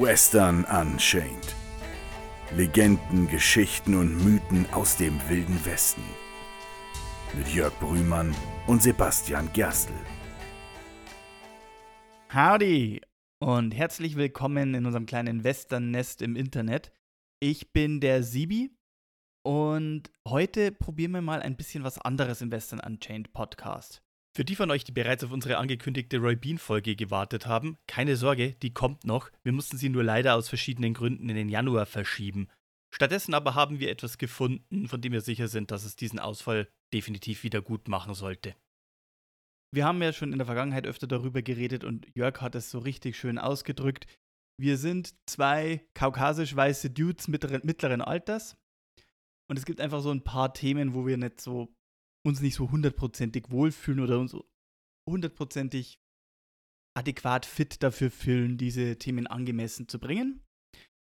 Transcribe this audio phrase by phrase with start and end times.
[0.00, 1.54] Western Unchained.
[2.56, 6.02] Legenden, Geschichten und Mythen aus dem wilden Westen.
[7.36, 8.34] Mit Jörg Brühmann
[8.66, 9.92] und Sebastian Gerstl.
[12.32, 13.02] Howdy
[13.38, 16.90] und herzlich willkommen in unserem kleinen Western-Nest im Internet.
[17.38, 18.74] Ich bin der Sibi
[19.44, 24.01] und heute probieren wir mal ein bisschen was anderes im Western Unchained Podcast.
[24.34, 28.54] Für die von euch, die bereits auf unsere angekündigte Roy Bean-Folge gewartet haben, keine Sorge,
[28.62, 29.30] die kommt noch.
[29.42, 32.48] Wir mussten sie nur leider aus verschiedenen Gründen in den Januar verschieben.
[32.94, 36.68] Stattdessen aber haben wir etwas gefunden, von dem wir sicher sind, dass es diesen Ausfall
[36.94, 38.54] definitiv wieder gut machen sollte.
[39.70, 42.78] Wir haben ja schon in der Vergangenheit öfter darüber geredet und Jörg hat es so
[42.78, 44.06] richtig schön ausgedrückt.
[44.58, 48.56] Wir sind zwei kaukasisch-weiße Dudes mittleren Alters
[49.48, 51.74] und es gibt einfach so ein paar Themen, wo wir nicht so
[52.26, 54.36] uns nicht so hundertprozentig wohlfühlen oder uns
[55.08, 55.98] hundertprozentig
[56.96, 60.42] adäquat fit dafür fühlen, diese Themen angemessen zu bringen.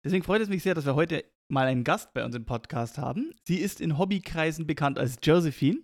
[0.05, 2.97] Deswegen freut es mich sehr, dass wir heute mal einen Gast bei uns im Podcast
[2.97, 3.33] haben.
[3.47, 5.81] Sie ist in Hobbykreisen bekannt als Josephine.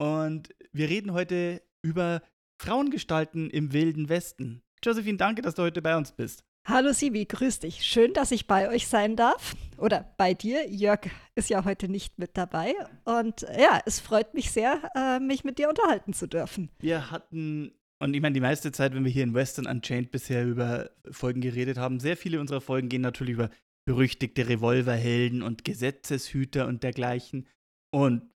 [0.00, 2.22] Und wir reden heute über
[2.60, 4.62] Frauengestalten im Wilden Westen.
[4.82, 6.44] Josephine, danke, dass du heute bei uns bist.
[6.70, 7.84] Hallo Sibi, grüß dich.
[7.84, 9.56] Schön, dass ich bei euch sein darf.
[9.76, 10.70] Oder bei dir.
[10.70, 11.00] Jörg
[11.34, 12.74] ist ja heute nicht mit dabei.
[13.04, 16.70] Und ja, es freut mich sehr, äh, mich mit dir unterhalten zu dürfen.
[16.78, 20.46] Wir hatten, und ich meine, die meiste Zeit, wenn wir hier in Western Unchained bisher
[20.46, 23.50] über Folgen geredet haben, sehr viele unserer Folgen gehen natürlich über
[23.84, 27.48] berüchtigte Revolverhelden und Gesetzeshüter und dergleichen.
[27.90, 28.29] Und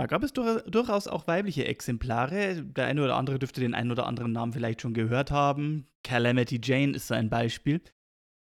[0.00, 2.62] da gab es durchaus auch weibliche Exemplare.
[2.62, 5.86] Der eine oder andere dürfte den einen oder anderen Namen vielleicht schon gehört haben.
[6.02, 7.82] Calamity Jane ist so ein Beispiel.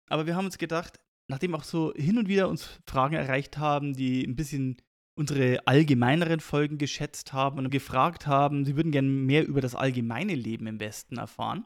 [0.09, 3.93] Aber wir haben uns gedacht, nachdem auch so hin und wieder uns Fragen erreicht haben,
[3.93, 4.77] die ein bisschen
[5.15, 10.33] unsere allgemeineren Folgen geschätzt haben und gefragt haben, sie würden gerne mehr über das allgemeine
[10.33, 11.65] Leben im Westen erfahren,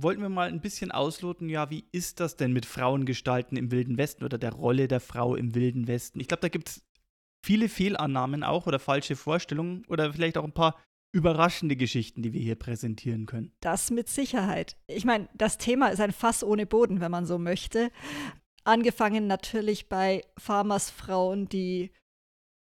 [0.00, 3.98] wollten wir mal ein bisschen ausloten, ja, wie ist das denn mit Frauengestalten im Wilden
[3.98, 6.20] Westen oder der Rolle der Frau im Wilden Westen?
[6.20, 6.82] Ich glaube, da gibt es
[7.44, 10.80] viele Fehlannahmen auch oder falsche Vorstellungen oder vielleicht auch ein paar
[11.12, 13.52] überraschende Geschichten, die wir hier präsentieren können.
[13.60, 14.76] Das mit Sicherheit.
[14.88, 17.90] Ich meine, das Thema ist ein Fass ohne Boden, wenn man so möchte.
[18.64, 21.92] Angefangen natürlich bei Farmersfrauen, die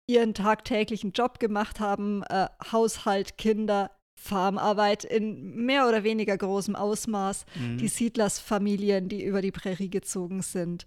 [0.08, 7.46] ihren tagtäglichen Job gemacht haben, äh, Haushalt, Kinder, Farmarbeit in mehr oder weniger großem Ausmaß,
[7.56, 7.78] mhm.
[7.78, 10.86] die Siedlersfamilien, die über die Prärie gezogen sind.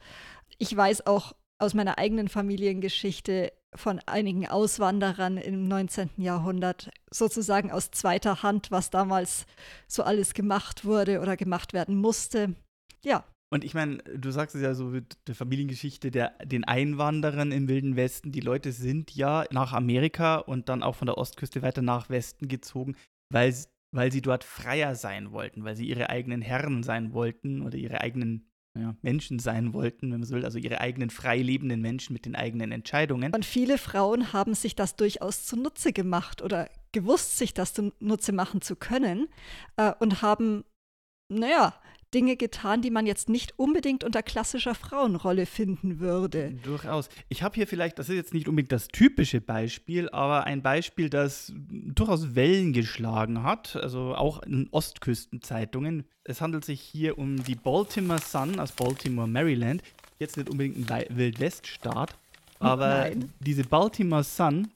[0.59, 6.11] Ich weiß auch aus meiner eigenen Familiengeschichte, von einigen Auswanderern im 19.
[6.17, 9.47] Jahrhundert sozusagen aus zweiter Hand, was damals
[9.89, 12.55] so alles gemacht wurde oder gemacht werden musste.
[13.05, 13.25] Ja.
[13.53, 17.69] Und ich meine, du sagst es ja so mit der Familiengeschichte der den Einwanderern im
[17.69, 18.33] Wilden Westen.
[18.33, 22.49] Die Leute sind ja nach Amerika und dann auch von der Ostküste weiter nach Westen
[22.49, 22.97] gezogen,
[23.33, 23.55] weil,
[23.95, 28.01] weil sie dort freier sein wollten, weil sie ihre eigenen Herren sein wollten oder ihre
[28.01, 28.49] eigenen
[28.79, 32.27] ja, Menschen sein wollten, wenn man so will, also ihre eigenen frei lebenden Menschen mit
[32.27, 33.33] den eigenen Entscheidungen.
[33.33, 38.61] Und viele Frauen haben sich das durchaus zunutze gemacht oder gewusst, sich das zunutze machen
[38.63, 39.29] zu können
[39.77, 40.65] äh, und haben,
[41.29, 41.75] naja,
[42.15, 46.53] Dinge getan, die man jetzt nicht unbedingt unter klassischer Frauenrolle finden würde.
[46.63, 47.09] Durchaus.
[47.29, 51.11] Ich habe hier vielleicht, das ist jetzt nicht unbedingt das typische Beispiel, aber ein Beispiel,
[51.11, 56.05] das durchaus Wellen geschlagen hat, also auch in Ostküstenzeitungen.
[56.23, 59.83] Es handelt sich hier um die Baltimore Sun aus Baltimore, Maryland.
[60.21, 62.17] Jetzt nicht unbedingt ein Wildweststaat,
[62.61, 63.33] aber Nein.
[63.41, 64.69] diese Baltimore Sun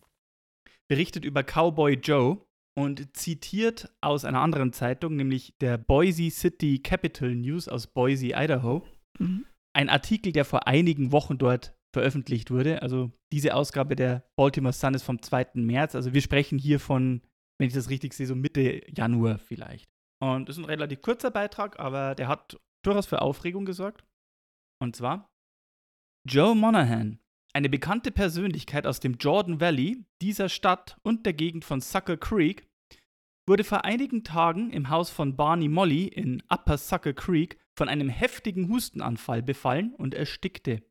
[0.89, 2.39] berichtet über Cowboy Joe,
[2.79, 8.87] und zitiert aus einer anderen Zeitung, nämlich der Boise City Capital News aus Boise, Idaho,
[9.19, 9.45] mhm.
[9.73, 12.81] ein Artikel, der vor einigen Wochen dort veröffentlicht wurde.
[12.81, 15.49] Also diese Ausgabe der Baltimore Sun ist vom 2.
[15.55, 15.97] März.
[15.97, 17.23] Also wir sprechen hier von,
[17.59, 19.91] wenn ich das richtig sehe, so Mitte Januar vielleicht.
[20.23, 24.05] Und das ist ein relativ kurzer Beitrag, aber der hat durchaus für Aufregung gesorgt.
[24.81, 25.29] Und zwar
[26.29, 27.19] Joe Monahan,
[27.55, 32.68] eine bekannte Persönlichkeit aus dem Jordan Valley, dieser Stadt und der Gegend von Sucker Creek,
[33.49, 38.11] wurde vor einigen Tagen im Haus von Barney Molly in Upper Sucker Creek von einem
[38.11, 40.83] heftigen Hustenanfall befallen und erstickte.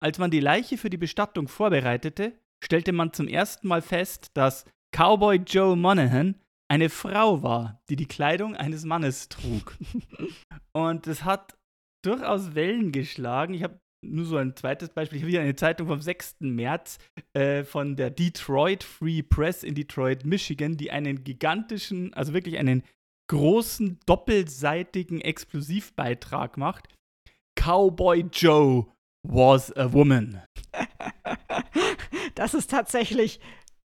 [0.00, 4.66] Als man die Leiche für die Bestattung vorbereitete, stellte man zum ersten Mal fest, dass
[4.94, 6.36] Cowboy Joe Monahan
[6.68, 9.76] eine Frau war, die die Kleidung eines Mannes trug.
[10.72, 11.56] und es hat
[12.04, 13.54] durchaus Wellen geschlagen.
[13.54, 15.18] Ich habe nur so ein zweites Beispiel.
[15.18, 16.36] Ich habe hier eine Zeitung vom 6.
[16.40, 16.98] März
[17.32, 22.82] äh, von der Detroit Free Press in Detroit, Michigan, die einen gigantischen, also wirklich einen
[23.30, 26.88] großen, doppelseitigen Explosivbeitrag macht.
[27.58, 28.86] Cowboy Joe
[29.22, 30.42] was a woman.
[32.34, 33.40] Das ist tatsächlich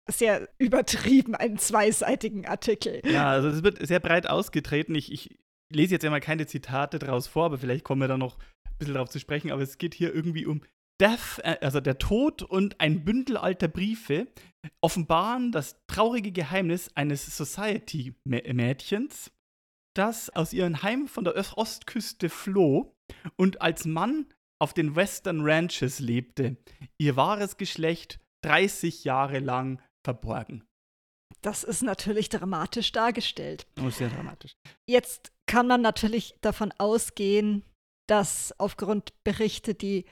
[0.08, 3.02] sehr übertrieben, einen zweiseitigen Artikel.
[3.04, 4.94] Ja, also es wird sehr breit ausgetreten.
[4.94, 5.38] Ich, ich
[5.70, 8.38] lese jetzt ja mal keine Zitate draus vor, aber vielleicht kommen wir da noch
[8.80, 9.52] bisschen drauf zu sprechen.
[9.52, 10.62] Aber es geht hier irgendwie um
[11.00, 14.26] Death, äh, also der Tod und ein Bündel alter Briefe
[14.82, 19.30] offenbaren das traurige Geheimnis eines Society-Mädchens,
[19.96, 22.94] das aus ihrem Heim von der Ostküste floh
[23.36, 24.26] und als Mann
[24.60, 26.58] auf den Western Ranches lebte,
[26.98, 30.64] ihr wahres Geschlecht 30 Jahre lang verborgen.
[31.42, 33.66] Das ist natürlich dramatisch dargestellt.
[33.82, 34.52] Oh, sehr dramatisch.
[34.86, 37.64] Jetzt kann man natürlich davon ausgehen,
[38.10, 40.04] dass aufgrund Berichte, die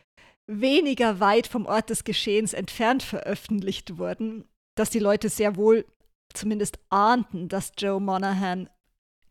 [0.47, 4.45] weniger weit vom Ort des Geschehens entfernt veröffentlicht wurden,
[4.77, 5.85] dass die Leute sehr wohl
[6.33, 8.71] zumindest ahnten, dass Joe Monahan,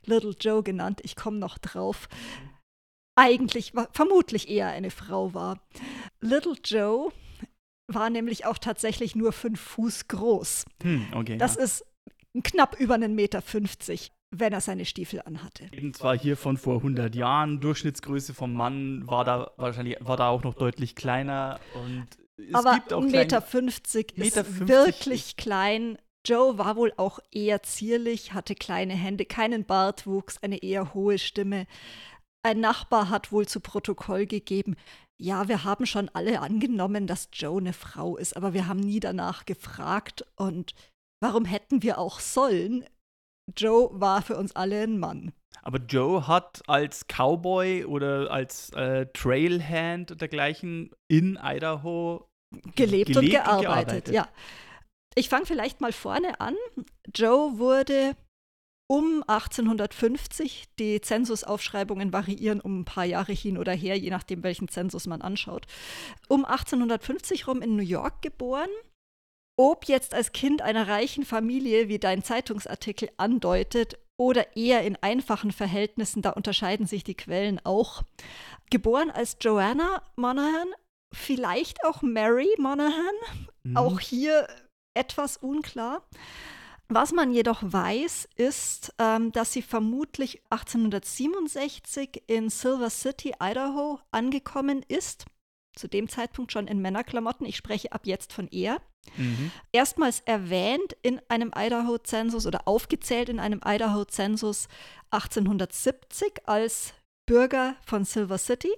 [0.03, 2.09] Little Joe genannt, ich komme noch drauf,
[3.15, 5.61] eigentlich vermutlich eher eine Frau war.
[6.19, 7.11] Little Joe
[7.87, 10.65] war nämlich auch tatsächlich nur fünf Fuß groß.
[10.83, 11.63] Hm, okay, das ja.
[11.63, 11.85] ist
[12.43, 15.67] knapp über einen Meter 50 wenn er seine Stiefel anhatte.
[15.71, 20.29] Eben zwar hier von vor 100 Jahren, Durchschnittsgröße vom Mann war da wahrscheinlich war da
[20.29, 22.07] auch noch deutlich kleiner und
[22.37, 25.97] es Aber gibt auch 1,50 Meter 50 Meter ist 50 wirklich ist- klein.
[26.25, 31.67] Joe war wohl auch eher zierlich, hatte kleine Hände, keinen Bartwuchs, eine eher hohe Stimme.
[32.43, 34.75] Ein Nachbar hat wohl zu Protokoll gegeben,
[35.19, 38.99] ja, wir haben schon alle angenommen, dass Joe eine Frau ist, aber wir haben nie
[38.99, 40.73] danach gefragt und
[41.21, 42.85] warum hätten wir auch sollen?
[43.55, 45.33] Joe war für uns alle ein Mann.
[45.61, 52.29] Aber Joe hat als Cowboy oder als äh, Trailhand und dergleichen in Idaho
[52.75, 53.65] gelebt, und Gelebt und gearbeitet.
[53.65, 54.09] gearbeitet.
[54.09, 54.27] Ja.
[55.15, 56.55] Ich fange vielleicht mal vorne an.
[57.13, 58.15] Joe wurde
[58.89, 64.69] um 1850, die Zensusaufschreibungen variieren um ein paar Jahre hin oder her, je nachdem, welchen
[64.69, 65.65] Zensus man anschaut,
[66.29, 68.69] um 1850 rum in New York geboren.
[69.59, 75.51] Ob jetzt als Kind einer reichen Familie, wie dein Zeitungsartikel andeutet, oder eher in einfachen
[75.51, 78.01] Verhältnissen, da unterscheiden sich die Quellen auch.
[78.71, 80.67] Geboren als Joanna Monahan,
[81.13, 83.13] vielleicht auch Mary Monahan,
[83.63, 83.77] Mhm.
[83.77, 84.47] auch hier
[84.95, 86.01] etwas unklar.
[86.89, 94.83] Was man jedoch weiß, ist, ähm, dass sie vermutlich 1867 in Silver City, Idaho, angekommen
[94.87, 95.25] ist.
[95.77, 97.45] Zu dem Zeitpunkt schon in Männerklamotten.
[97.45, 98.81] Ich spreche ab jetzt von er.
[99.15, 99.51] Mhm.
[99.71, 104.67] Erstmals erwähnt in einem Idaho-Zensus oder aufgezählt in einem Idaho-Zensus
[105.11, 106.93] 1870 als
[107.25, 108.71] Bürger von Silver City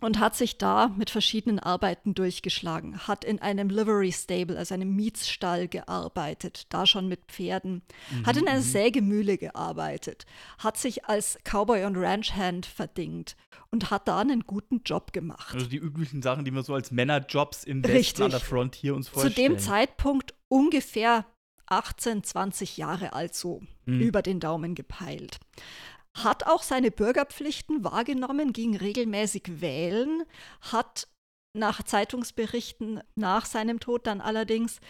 [0.00, 3.06] und hat sich da mit verschiedenen Arbeiten durchgeschlagen.
[3.08, 7.82] Hat in einem Livery Stable, also einem Mietsstall gearbeitet, da schon mit Pferden.
[8.24, 10.24] Hat in einer Sägemühle gearbeitet.
[10.58, 13.36] Hat sich als Cowboy und Ranchhand verdingt
[13.70, 15.54] und hat da einen guten Job gemacht.
[15.54, 17.94] Also die üblichen Sachen, die wir so als Männerjobs im Richtig.
[17.94, 19.34] Westen an der Frontier uns Zu vorstellen.
[19.54, 21.26] dem Zeitpunkt ungefähr
[21.66, 24.00] 18, 20 Jahre alt so, Hm.
[24.00, 25.38] über den Daumen gepeilt.
[26.24, 30.24] Hat auch seine Bürgerpflichten wahrgenommen, ging regelmäßig wählen,
[30.60, 31.08] hat
[31.54, 34.80] nach Zeitungsberichten nach seinem Tod dann allerdings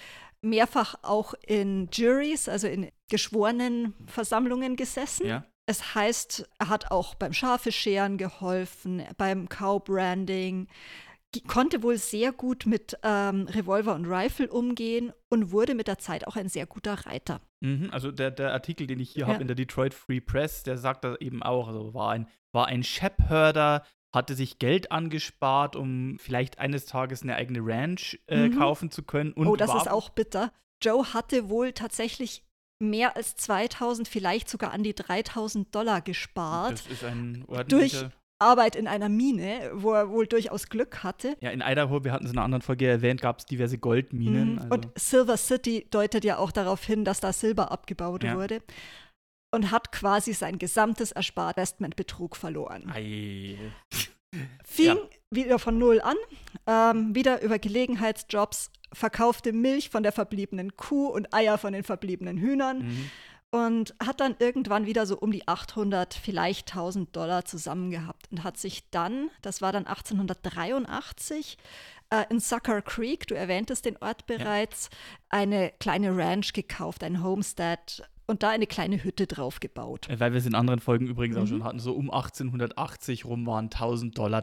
[0.42, 5.26] mehrfach auch in Juries, also in Geschworenenversammlungen gesessen.
[5.26, 5.44] Ja.
[5.66, 10.68] Es heißt, er hat auch beim Schafescheren geholfen, beim Cowbranding,
[11.46, 16.26] konnte wohl sehr gut mit ähm, Revolver und Rifle umgehen und wurde mit der Zeit
[16.26, 17.40] auch ein sehr guter Reiter.
[17.60, 19.28] Mhm, also der, der Artikel, den ich hier Ja.
[19.28, 22.66] habe in der Detroit Free Press, der sagt da eben auch, also war ein, war
[22.66, 28.58] ein Shephherder, hatte sich Geld angespart, um vielleicht eines Tages eine eigene Ranch äh, Mhm.
[28.58, 29.32] kaufen zu können.
[29.32, 30.52] Und oh, das ist auch bitter.
[30.82, 32.44] Joe hatte wohl tatsächlich
[32.80, 36.72] mehr als 2000, vielleicht sogar an die 3000 Dollar gespart.
[36.72, 38.12] Das ist ein ordentlicher.
[38.40, 41.36] Arbeit in einer Mine, wo er wohl durchaus Glück hatte.
[41.40, 44.52] Ja, in Idaho, wir hatten es in einer anderen Folge erwähnt, gab es diverse Goldminen.
[44.54, 44.58] Mhm.
[44.58, 48.36] Also, Und Silver City deutet ja auch darauf hin, dass da Silber abgebaut Ja.
[48.36, 48.62] wurde.
[49.50, 52.90] Und hat quasi sein gesamtes Erspart Investmentbetrug verloren.
[52.94, 53.56] ei.
[54.64, 54.96] Fing Ja.
[55.30, 56.16] wieder von Null an,
[56.66, 62.36] ähm, wieder über Gelegenheitsjobs, verkaufte Milch von der verbliebenen Kuh und Eier von den verbliebenen
[62.36, 63.10] Hühnern Mhm.
[63.50, 68.44] Und hat dann irgendwann wieder so um die 800, vielleicht 1000 Dollar zusammen gehabt und
[68.44, 71.56] hat sich dann, das war dann 1883,
[72.10, 74.90] äh, in Sucker Creek, du erwähntest den Ort bereits,
[75.28, 80.08] eine kleine Ranch gekauft, ein Homestead und da eine kleine Hütte drauf gebaut.
[80.08, 81.46] Äh, Weil wir es in anderen Folgen übrigens auch Mhm.
[81.48, 84.42] schon hatten, so um 1880 rum waren 1000 Dollar,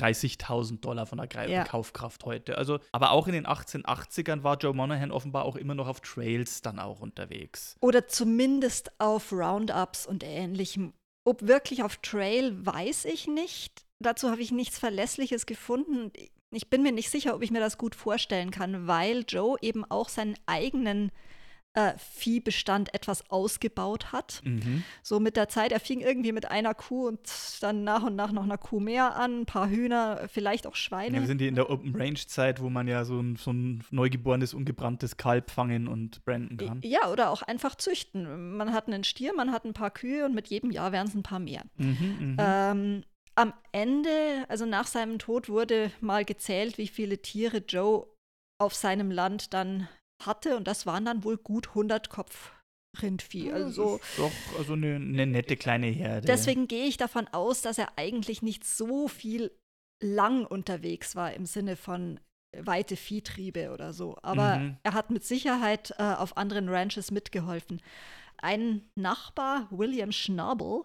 [0.00, 1.64] 30.000 Dollar von der Greif Ja.
[1.64, 2.56] Kaufkraft heute.
[2.58, 6.62] Also, aber auch in den 1880ern war Joe Monahan offenbar auch immer noch auf Trails
[6.62, 7.76] dann auch unterwegs.
[7.80, 10.92] Oder zumindest auf Roundups und ähnlichem.
[11.24, 13.84] Ob wirklich auf Trail, weiß ich nicht.
[13.98, 16.10] Dazu habe ich nichts Verlässliches gefunden.
[16.50, 19.84] Ich bin mir nicht sicher, ob ich mir das gut vorstellen kann, weil Joe eben
[19.84, 21.12] auch seinen eigenen
[21.74, 24.40] äh, Viehbestand etwas ausgebaut hat.
[24.44, 24.82] Mhm.
[25.02, 27.20] So mit der Zeit, er fing irgendwie mit einer Kuh und
[27.60, 31.16] dann nach und nach noch einer Kuh mehr an, ein paar Hühner, vielleicht auch Schweine.
[31.16, 33.52] Ja, wir sind hier in der Open Range Zeit, wo man ja so ein, so
[33.52, 36.80] ein neugeborenes, ungebranntes Kalb fangen und branden kann.
[36.82, 38.56] Ja, oder auch einfach züchten.
[38.56, 41.14] Man hat einen Stier, man hat ein paar Kühe und mit jedem Jahr werden es
[41.14, 41.62] ein paar mehr.
[41.76, 42.36] Mhm, mhm.
[42.38, 43.04] Ähm,
[43.36, 48.06] am Ende, also nach seinem Tod, wurde mal gezählt, wie viele Tiere Joe
[48.58, 49.88] auf seinem Land dann
[50.26, 50.56] hatte.
[50.56, 52.52] Und das waren dann wohl gut 100 Kopf
[53.00, 53.52] Rindvieh.
[53.52, 56.26] Also doch also eine, eine nette kleine Herde.
[56.26, 59.52] deswegen gehe ich davon aus, dass er eigentlich nicht so viel
[60.02, 62.18] lang unterwegs war im Sinne von
[62.56, 64.16] weite Viehtriebe oder so.
[64.22, 64.76] Aber Mhm.
[64.82, 67.80] er hat mit Sicherheit äh, auf anderen Ranches mitgeholfen.
[68.42, 70.82] Ein Nachbar, William Schnabel,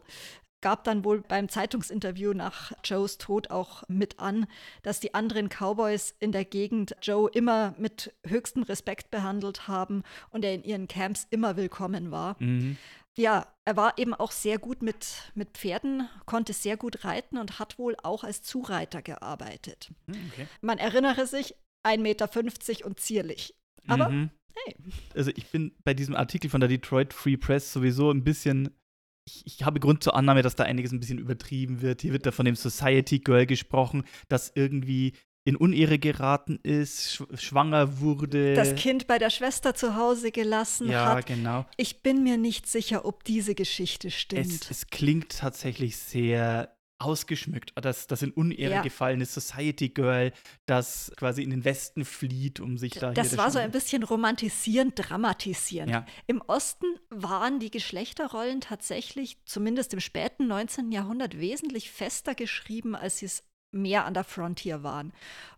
[0.65, 4.48] gab dann wohl beim Zeitungsinterview nach Joes Tod auch mit an,
[4.81, 10.43] dass die anderen Cowboys in der Gegend Joe immer mit höchstem Respekt behandelt haben und
[10.43, 12.36] er in ihren Camps immer willkommen war.
[12.39, 12.77] Mhm.
[13.15, 17.60] Ja, er war eben auch sehr gut mit, mit Pferden, konnte sehr gut reiten und
[17.60, 19.91] hat wohl auch als Zureiter gearbeitet.
[20.07, 20.48] Hm, Okay.
[20.62, 21.53] Man erinnere sich,
[21.86, 23.53] 1,50 Meter und zierlich.
[23.86, 24.31] Aber mhm.
[24.55, 24.75] hey.
[25.13, 28.72] Also ich bin bei diesem Artikel von der Detroit Free Press sowieso ein bisschen.
[29.25, 32.01] Ich, ich habe Grund zur Annahme, dass da einiges ein bisschen übertrieben wird.
[32.01, 35.13] Hier wird da von dem Society Girl gesprochen, das irgendwie
[35.46, 38.55] in Unehre geraten ist, sch schwanger wurde.
[38.55, 41.27] das Kind bei der Schwester zu Hause gelassen ja, hat.
[41.27, 41.65] genau.
[41.77, 44.48] Ich bin mir nicht sicher, ob diese Geschichte stimmt.
[44.48, 48.81] Es, es klingt tatsächlich sehr ausgeschmückt, dass das in Unehre Ja.
[48.81, 50.31] gefallene Society Girl,
[50.65, 54.93] das quasi in den Westen flieht, um sich da das war so ein bisschen romantisierend,
[54.95, 55.91] dramatisierend.
[55.91, 56.05] Ja.
[56.27, 60.91] Im Osten waren die Geschlechterrollen tatsächlich, zumindest im späten 19.
[60.91, 65.11] Jahrhundert, wesentlich fester geschrieben, als sie es mehr an der Frontier waren.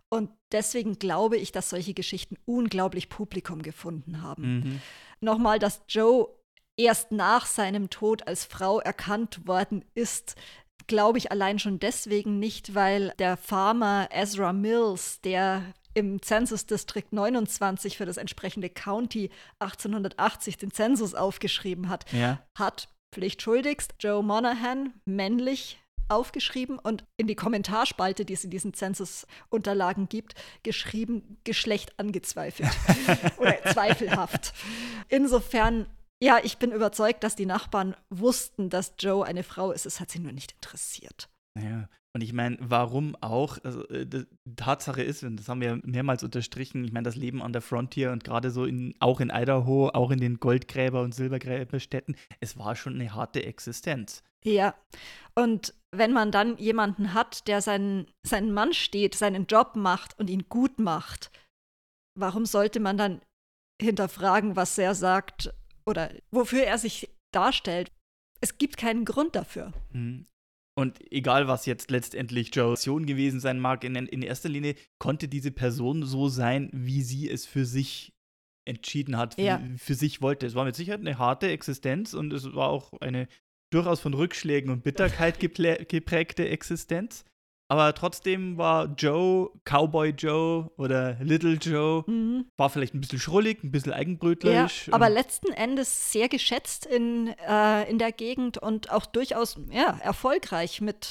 [0.08, 4.58] Und deswegen glaube ich, dass solche Geschichten unglaublich Publikum gefunden haben.
[4.58, 4.80] Mhm.
[5.20, 6.28] Nochmal, dass Joe
[6.76, 10.36] erst nach seinem Tod als Frau erkannt worden ist,
[10.86, 15.62] glaube ich allein schon deswegen nicht, weil der Farmer Ezra Mills, der
[15.94, 22.40] im Census District 29 für das entsprechende County 1880 den Zensus aufgeschrieben hat, Ja.
[22.56, 25.80] hat pflichtschuldigst Joe Monahan männlich
[26.10, 32.70] aufgeschrieben und in die Kommentarspalte, die es in diesen Census-Unterlagen gibt, geschrieben, Geschlecht angezweifelt
[33.38, 34.54] oder zweifelhaft.
[35.08, 35.86] Insofern,
[36.22, 39.86] ja, ich bin überzeugt, dass die Nachbarn wussten, dass Joe eine Frau ist.
[39.86, 41.28] Es hat sie nur nicht interessiert.
[41.58, 43.58] Ja, und ich meine, warum auch?
[43.62, 47.42] Also, äh, die Tatsache ist, und das haben wir mehrmals unterstrichen, ich meine, das Leben
[47.42, 51.14] an der Frontier und gerade so in, auch in Idaho, auch in den Goldgräber- und
[51.14, 54.22] Silbergräberstädten, es war schon eine harte Existenz.
[54.44, 54.74] Ja,
[55.34, 60.30] und wenn man dann jemanden hat, der seinen, seinen Mann steht, seinen Job macht und
[60.30, 61.30] ihn gut macht,
[62.18, 63.20] warum sollte man dann
[63.80, 65.52] hinterfragen, was er sagt
[65.88, 67.90] oder wofür er sich darstellt?
[68.40, 69.72] Es gibt keinen Grund dafür.
[69.92, 70.26] Mhm.
[70.78, 75.26] Und egal, was jetzt letztendlich Joes Aktion gewesen sein mag, in, in erster Linie konnte
[75.26, 78.12] diese Person so sein, wie sie es für sich
[78.64, 79.60] entschieden hat, Ja.
[79.76, 80.46] für sich wollte.
[80.46, 83.26] Es war mit Sicherheit eine harte Existenz und es war auch eine
[83.72, 85.40] durchaus von Rückschlägen und Bitterkeit
[85.88, 87.24] geprägte Existenz.
[87.70, 92.46] Aber trotzdem war Joe, Cowboy Joe oder Little Joe, Mhm.
[92.56, 94.88] war vielleicht ein bisschen schrullig, ein bisschen Ja, eigenbrötlerisch.
[94.90, 99.98] aber und- letzten Endes sehr geschätzt in, äh, in der Gegend und auch durchaus ja,
[100.02, 101.10] erfolgreich mit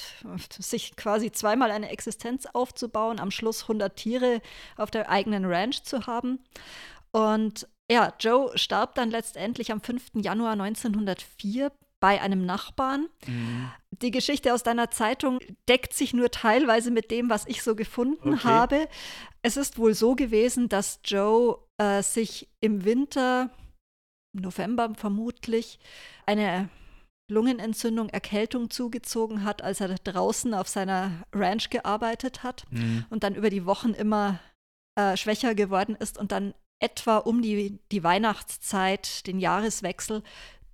[0.60, 4.42] sich quasi zweimal eine Existenz aufzubauen, am Schluss 100 Tiere
[4.78, 6.40] auf der eigenen Ranch zu haben.
[7.12, 10.22] Und ja, Joe starb dann letztendlich am 5.
[10.24, 13.08] Januar 1904 bei einem Nachbarn.
[13.26, 13.72] Mhm.
[14.02, 18.34] Die Geschichte aus deiner Zeitung deckt sich nur teilweise mit dem, was ich so gefunden
[18.36, 18.44] Okay.
[18.44, 18.88] habe.
[19.42, 23.50] Es ist wohl so gewesen, dass Joe äh, sich im Winter,
[24.36, 25.80] im November vermutlich,
[26.26, 26.70] eine
[27.32, 33.06] Lungenentzündung, Erkältung zugezogen hat, als er draußen auf seiner Ranch gearbeitet hat Mhm.
[33.10, 34.40] und dann über die Wochen immer
[34.98, 40.22] äh, schwächer geworden ist und dann etwa um die, die Weihnachtszeit, den Jahreswechsel,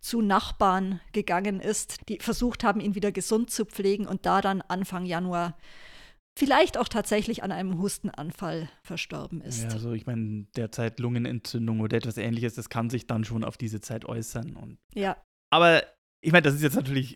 [0.03, 4.61] zu Nachbarn gegangen ist, die versucht haben, ihn wieder gesund zu pflegen und da dann
[4.61, 5.57] Anfang Januar
[6.37, 9.63] vielleicht auch tatsächlich an einem Hustenanfall verstorben ist.
[9.63, 13.55] Ja, also ich meine, derzeit Lungenentzündung oder etwas ähnliches, das kann sich dann schon auf
[13.55, 14.57] diese Zeit äußern.
[14.57, 15.15] Und Ja,
[15.51, 15.83] aber
[16.21, 17.15] ich meine, das ist jetzt natürlich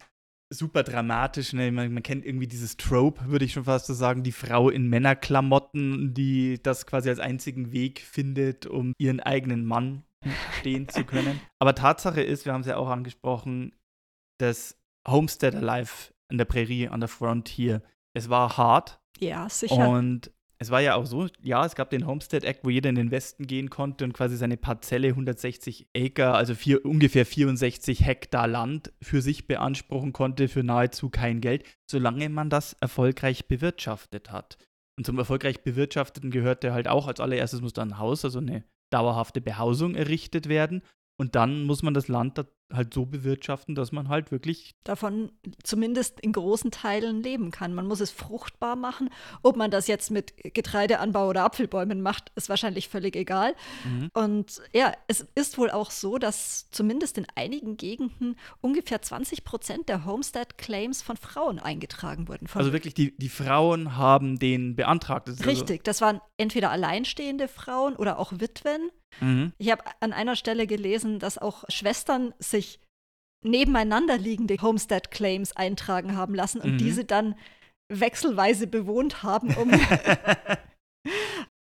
[0.50, 1.52] super dramatisch.
[1.52, 1.72] Ne?
[1.74, 4.88] Man, man kennt irgendwie dieses Trope, würde ich schon fast so sagen, die Frau in
[4.88, 10.04] Männerklamotten, die das quasi als einzigen Weg findet, um ihren eigenen Mann
[10.60, 11.40] stehen zu können.
[11.60, 13.76] Aber Tatsache ist, wir haben es ja auch angesprochen,
[14.40, 17.82] das Homesteader Life an der Prärie, an der Frontier,
[18.14, 19.90] es war hart ja, sicher.
[19.90, 22.96] und es war ja auch so, ja, es gab den Homestead Act, wo jeder in
[22.96, 28.48] den Westen gehen konnte und quasi seine Parzelle 160 Acre, also vier, ungefähr 64 Hektar
[28.48, 34.58] Land für sich beanspruchen konnte für nahezu kein Geld, solange man das erfolgreich bewirtschaftet hat.
[34.98, 38.64] Und zum erfolgreich bewirtschafteten gehörte halt auch als allererstes muss da ein Haus, also eine
[38.90, 40.82] dauerhafte Behausung errichtet werden.
[41.20, 42.38] Und dann muss man das Land
[42.72, 45.32] halt so bewirtschaften, dass man halt wirklich davon
[45.64, 47.74] zumindest in großen Teilen leben kann.
[47.74, 49.10] Man muss es fruchtbar machen.
[49.42, 53.56] Ob man das jetzt mit Getreideanbau oder Apfelbäumen macht, ist wahrscheinlich völlig egal.
[53.86, 54.10] Mhm.
[54.14, 59.90] Und ja, es ist wohl auch so, dass zumindest in einigen Gegenden ungefähr 20 Prozent
[59.90, 62.48] der Homestead-Claims von Frauen eingetragen wurden.
[62.54, 65.28] also wirklich, die, die Frauen haben den beantragt.
[65.28, 68.92] Das also Richtig, also das waren entweder alleinstehende Frauen oder auch Witwen.
[69.20, 69.54] Mhm.
[69.58, 72.80] Ich habe an einer Stelle gelesen, dass auch Schwestern sich
[73.44, 76.78] nebeneinander liegende Homestead Claims eintragen haben lassen und mhm.
[76.78, 77.36] diese dann
[77.90, 79.72] wechselweise bewohnt haben, um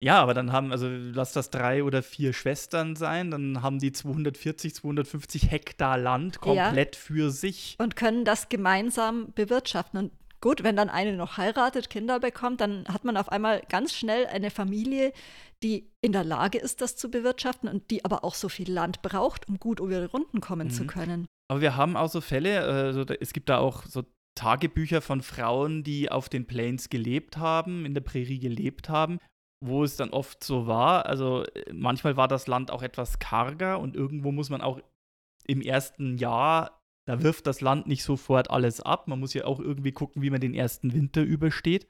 [0.02, 3.92] Ja, aber dann haben, also lass das drei oder vier Schwestern sein, dann haben die
[3.92, 7.00] 240, 250 Hektar Land komplett ja.
[7.00, 7.76] für sich.
[7.78, 9.98] Und können das gemeinsam bewirtschaften.
[9.98, 13.94] Und gut, wenn dann eine noch heiratet, Kinder bekommt, dann hat man auf einmal ganz
[13.94, 15.12] schnell eine Familie,
[15.62, 19.02] die in der Lage ist, das zu bewirtschaften und die aber auch so viel Land
[19.02, 20.72] braucht, um gut über die Runden kommen mhm.
[20.72, 21.26] zu können.
[21.48, 24.04] Aber wir haben auch so Fälle, also es gibt da auch so
[24.36, 29.18] Tagebücher von Frauen, die auf den Plains gelebt haben, in der Prärie gelebt haben,
[29.64, 31.06] wo es dann oft so war.
[31.06, 34.80] Also äh, manchmal war das Land auch etwas karger und irgendwo muss man auch
[35.46, 39.08] im ersten Jahr, da wirft das Land nicht sofort alles ab.
[39.08, 41.88] Man muss ja auch irgendwie gucken, wie man den ersten Winter übersteht.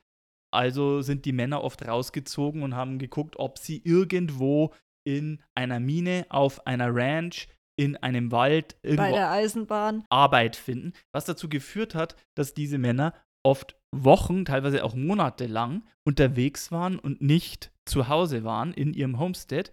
[0.53, 4.73] Also sind die Männer oft rausgezogen und haben geguckt, ob sie irgendwo
[5.05, 10.05] in einer Mine, auf einer Ranch, in einem Wald, Bei der Eisenbahn.
[10.09, 10.93] Arbeit finden.
[11.13, 13.13] Was dazu geführt hat, dass diese Männer
[13.45, 19.19] oft Wochen, teilweise auch Monate lang unterwegs waren und nicht zu Hause waren in ihrem
[19.19, 19.73] Homestead.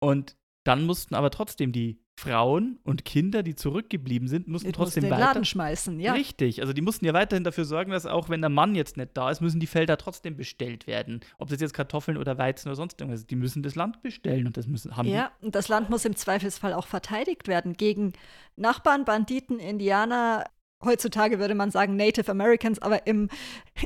[0.00, 5.12] Und dann mussten aber trotzdem die Frauen und Kinder, die zurückgeblieben sind, mussten trotzdem den
[5.12, 5.26] weiter.
[5.26, 6.14] Laden schmeißen, ja.
[6.14, 9.10] Richtig, also die mussten ja weiterhin dafür sorgen, dass auch wenn der Mann jetzt nicht
[9.14, 11.20] da ist, müssen die Felder trotzdem bestellt werden.
[11.38, 14.48] Ob das jetzt Kartoffeln oder Weizen oder sonst irgendwas ist, die müssen das Land bestellen
[14.48, 18.14] und das müssen haben Ja, und das Land muss im Zweifelsfall auch verteidigt werden gegen
[18.56, 20.44] Nachbarn, Banditen, Indianer,
[20.84, 23.28] heutzutage würde man sagen Native Americans, aber im,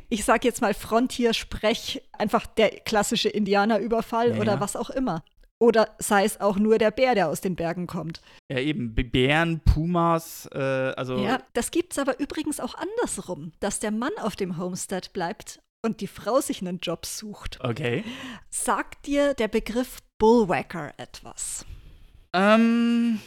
[0.09, 5.23] ich sag jetzt mal Frontier-Sprech, einfach der klassische Indianerüberfall ja, oder was auch immer.
[5.63, 8.21] Oder sei es auch nur der Bär, der aus den Bergen kommt.
[8.51, 8.97] Ja, eben.
[8.97, 11.19] Bären, Pumas, äh, also.
[11.19, 15.63] Ja, das gibt es aber übrigens auch andersrum, dass der Mann auf dem Homestead bleibt
[15.81, 17.61] und die Frau sich einen Job sucht.
[17.63, 18.03] Okay.
[18.51, 21.65] Sagt dir der Begriff Bullwhacker etwas?
[22.33, 23.21] Ähm.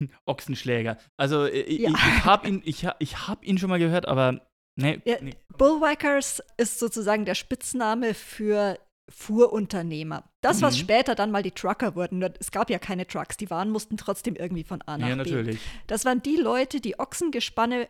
[0.26, 0.98] Ochsenschläger.
[1.16, 1.90] Also, äh, ja.
[1.90, 4.40] ich, ich habe ihn, ich, ich hab ihn schon mal gehört, aber.
[4.74, 5.36] Nee, ja, nee.
[5.56, 10.24] Bullwhackers ist sozusagen der Spitzname für Fuhrunternehmer.
[10.40, 10.80] Das, was mhm.
[10.80, 14.36] später dann mal die Trucker wurden, es gab ja keine Trucks, die Waren mussten trotzdem
[14.36, 15.18] irgendwie von A nach ja, B.
[15.18, 15.60] Natürlich.
[15.86, 17.88] Das waren die Leute, die Ochsengespanne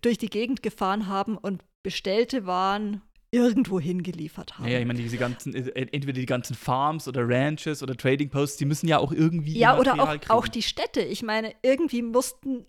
[0.00, 4.68] durch die Gegend gefahren haben und bestellte Waren irgendwo hingeliefert haben.
[4.68, 8.58] Ja, ich meine, diese ganzen, äh, entweder die ganzen Farms oder Ranches oder Trading Posts,
[8.58, 9.58] die müssen ja auch irgendwie.
[9.58, 11.00] Ja, oder auch, auch die Städte.
[11.00, 12.66] Ich meine, irgendwie mussten,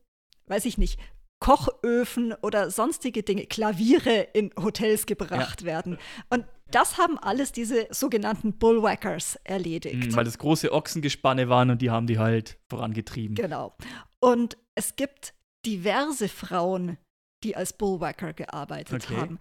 [0.47, 0.99] weiß ich nicht,
[1.43, 5.67] Kochöfen oder sonstige Dinge, Klaviere in Hotels gebracht ja.
[5.67, 5.97] werden.
[6.29, 10.11] Und das haben alles diese sogenannten Bullwhackers erledigt.
[10.11, 13.35] Mhm, weil das große Ochsengespanne waren und die haben die halt vorangetrieben.
[13.35, 13.75] Genau.
[14.21, 15.33] Und es gibt
[15.65, 16.97] diverse Frauen,
[17.43, 19.17] die als Bullwhacker gearbeitet okay.
[19.17, 19.37] haben.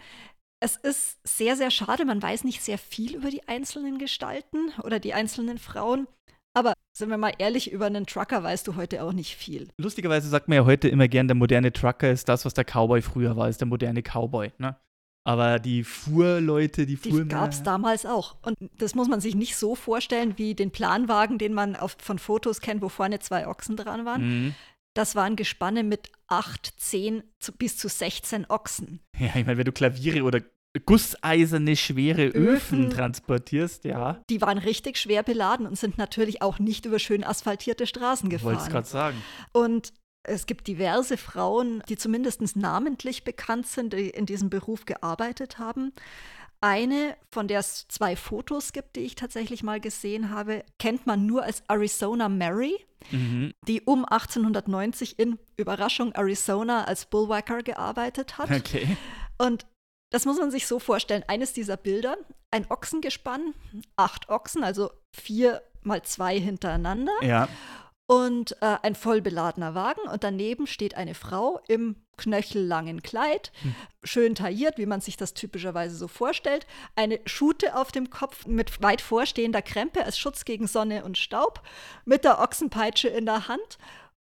[0.58, 4.98] Es ist sehr, sehr schade, man weiß nicht sehr viel über die einzelnen Gestalten oder
[4.98, 6.08] die einzelnen Frauen.
[6.54, 9.68] Aber sind wir mal ehrlich, über einen Trucker weißt du heute auch nicht viel.
[9.78, 13.00] Lustigerweise sagt man ja heute immer gern, der moderne Trucker ist das, was der Cowboy
[13.00, 14.52] früher war, ist der moderne Cowboy.
[14.58, 14.76] Ne?
[15.24, 17.22] Aber die Fuhrleute, die Fuhr.
[17.22, 18.36] Die gab es damals auch.
[18.42, 22.18] Und das muss man sich nicht so vorstellen wie den Planwagen, den man auf, von
[22.18, 24.22] Fotos kennt, wo vorne zwei Ochsen dran waren.
[24.22, 24.54] Mhm.
[24.94, 27.22] Das waren Gespanne mit acht, zehn
[27.56, 29.00] bis zu 16 Ochsen.
[29.18, 30.42] Ja, ich meine, wenn du Klaviere oder
[30.80, 32.46] gusseiserne, schwere Öfen,
[32.86, 34.20] Öfen, transportierst, ja.
[34.30, 38.54] Die waren richtig schwer beladen und sind natürlich auch nicht über schön asphaltierte Straßen gefahren.
[38.54, 39.22] Wollte ich gerade sagen.
[39.52, 39.92] Und
[40.24, 45.92] es gibt diverse Frauen, die zumindest namentlich bekannt sind, die in diesem Beruf gearbeitet haben.
[46.60, 51.26] Eine, von der es zwei Fotos gibt, die ich tatsächlich mal gesehen habe, kennt man
[51.26, 52.76] nur als Arizona Mary,
[53.10, 53.52] mhm.
[53.66, 58.50] die um 1890 in Überraschung Arizona als Bullwhacker gearbeitet hat.
[58.52, 58.96] Okay.
[59.38, 59.66] Und
[60.12, 61.24] das muss man sich so vorstellen.
[61.26, 62.16] Eines dieser Bilder,
[62.50, 63.54] ein Ochsengespann,
[63.96, 67.12] acht Ochsen, also vier mal zwei hintereinander.
[67.22, 67.48] Ja.
[68.06, 73.74] und äh, ein vollbeladener Wagen und daneben steht eine Frau im knöchellangen Kleid, hm.
[74.04, 78.82] schön tailliert, wie man sich das typischerweise so vorstellt, eine Schute auf dem Kopf mit
[78.82, 81.62] weit vorstehender Krempe als Schutz gegen Sonne und Staub,
[82.04, 83.78] mit der Ochsenpeitsche in der Hand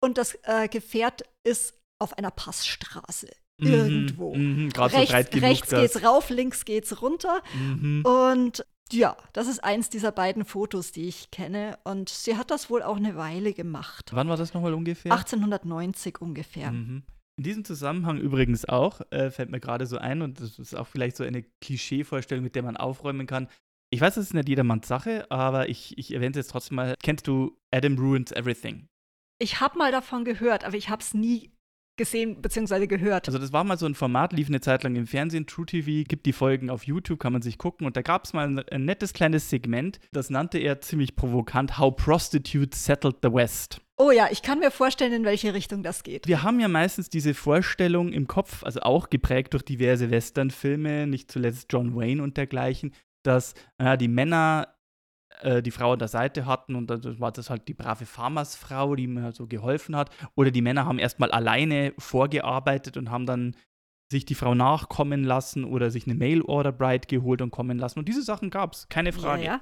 [0.01, 3.29] und das äh, Gefährt ist auf einer Passstraße.
[3.63, 4.35] Mhm, irgendwo.
[4.35, 7.41] Mhm, rechts, so rechts geht's rauf, links geht's runter.
[7.53, 8.03] Mhm.
[8.05, 11.77] Und ja, das ist eins dieser beiden Fotos, die ich kenne.
[11.83, 14.11] Und sie hat das wohl auch eine Weile gemacht.
[14.13, 15.11] Wann war das nochmal ungefähr?
[15.11, 16.71] 1890 ungefähr.
[16.71, 17.03] Mhm.
[17.37, 20.87] In diesem Zusammenhang übrigens auch, äh, fällt mir gerade so ein, und das ist auch
[20.87, 23.47] vielleicht so eine Klischeevorstellung, mit der man aufräumen kann.
[23.89, 26.95] Ich weiß, das ist nicht jedermanns Sache, aber ich, ich erwähne es jetzt trotzdem mal.
[27.01, 28.87] Kennst du Adam Ruins Everything?
[29.39, 31.51] Ich habe mal davon gehört, aber ich habe es nie
[31.97, 32.87] gesehen bzw.
[32.87, 33.27] gehört.
[33.27, 36.07] Also das war mal so ein Format, lief eine Zeit lang im Fernsehen, True TV,
[36.07, 37.85] gibt die Folgen auf YouTube, kann man sich gucken.
[37.85, 41.77] Und da gab es mal ein, ein, nettes kleines Segment, das nannte er ziemlich provokant
[41.77, 43.79] How Prostitutes Settled the West.
[43.97, 46.27] Oh ja, ich kann mir vorstellen, in welche Richtung das geht.
[46.27, 51.31] Wir haben ja meistens diese Vorstellung im Kopf, also auch geprägt durch diverse Westernfilme, nicht
[51.31, 54.72] zuletzt John Wayne und dergleichen, dass äh, die Männer
[55.41, 58.95] äh, die Frau an der Seite hatten und dann war das halt die brave Farmersfrau,
[58.95, 60.09] die mir so geholfen hat.
[60.35, 63.55] Oder die Männer haben erstmal alleine vorgearbeitet und haben dann
[64.11, 67.99] sich die Frau nachkommen lassen oder sich eine Mail-Order-Bride geholt und kommen lassen.
[67.99, 69.43] Und diese Sachen gab es, keine Frage.
[69.43, 69.61] Ja, ja.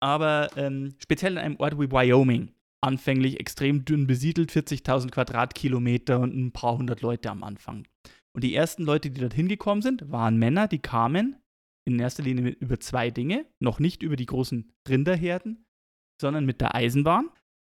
[0.00, 2.50] Aber ähm, speziell in einem Ort wie Wyoming,
[2.82, 7.86] anfänglich extrem dünn besiedelt, 40.000 Quadratkilometer und ein paar hundert Leute am Anfang.
[8.34, 11.36] Und die ersten Leute, die dorthin gekommen sind, waren Männer, die kamen,
[11.86, 15.64] in erster Linie über zwei Dinge, noch nicht über die großen Rinderherden,
[16.20, 17.30] sondern mit der Eisenbahn.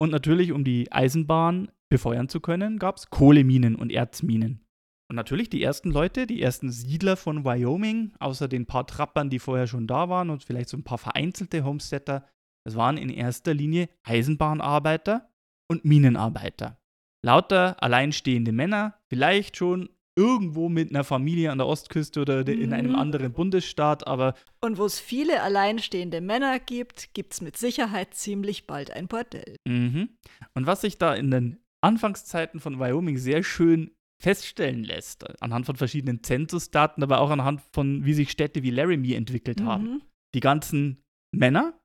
[0.00, 4.64] Und natürlich, um die Eisenbahn befeuern zu können, gab es Kohleminen und Erzminen.
[5.10, 9.38] Und natürlich die ersten Leute, die ersten Siedler von Wyoming, außer den paar Trappern, die
[9.38, 12.26] vorher schon da waren und vielleicht so ein paar vereinzelte Homesteader,
[12.66, 15.30] das waren in erster Linie Eisenbahnarbeiter
[15.70, 16.78] und Minenarbeiter.
[17.22, 22.92] Lauter alleinstehende Männer, vielleicht schon irgendwo mit einer Familie an der Ostküste oder in einem
[22.92, 22.98] mhm.
[22.98, 24.34] anderen Bundesstaat, aber.
[24.60, 29.56] Und wo es viele alleinstehende Männer gibt, gibt es mit Sicherheit ziemlich bald ein Bordell.
[29.66, 30.10] Mhm.
[30.54, 33.90] Und was sich da in den Anfangszeiten von Wyoming sehr schön
[34.22, 39.14] feststellen lässt, anhand von verschiedenen Zensusdaten, aber auch anhand von, wie sich Städte wie Laramie
[39.14, 39.66] entwickelt mhm.
[39.66, 40.02] haben.
[40.34, 41.02] Die ganzen
[41.34, 41.78] Männer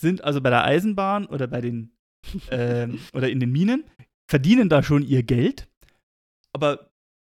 [0.00, 1.92] sind also bei der Eisenbahn oder bei den
[2.50, 3.84] äh, oder in den Minen,
[4.28, 5.68] verdienen da schon ihr Geld,
[6.52, 6.87] aber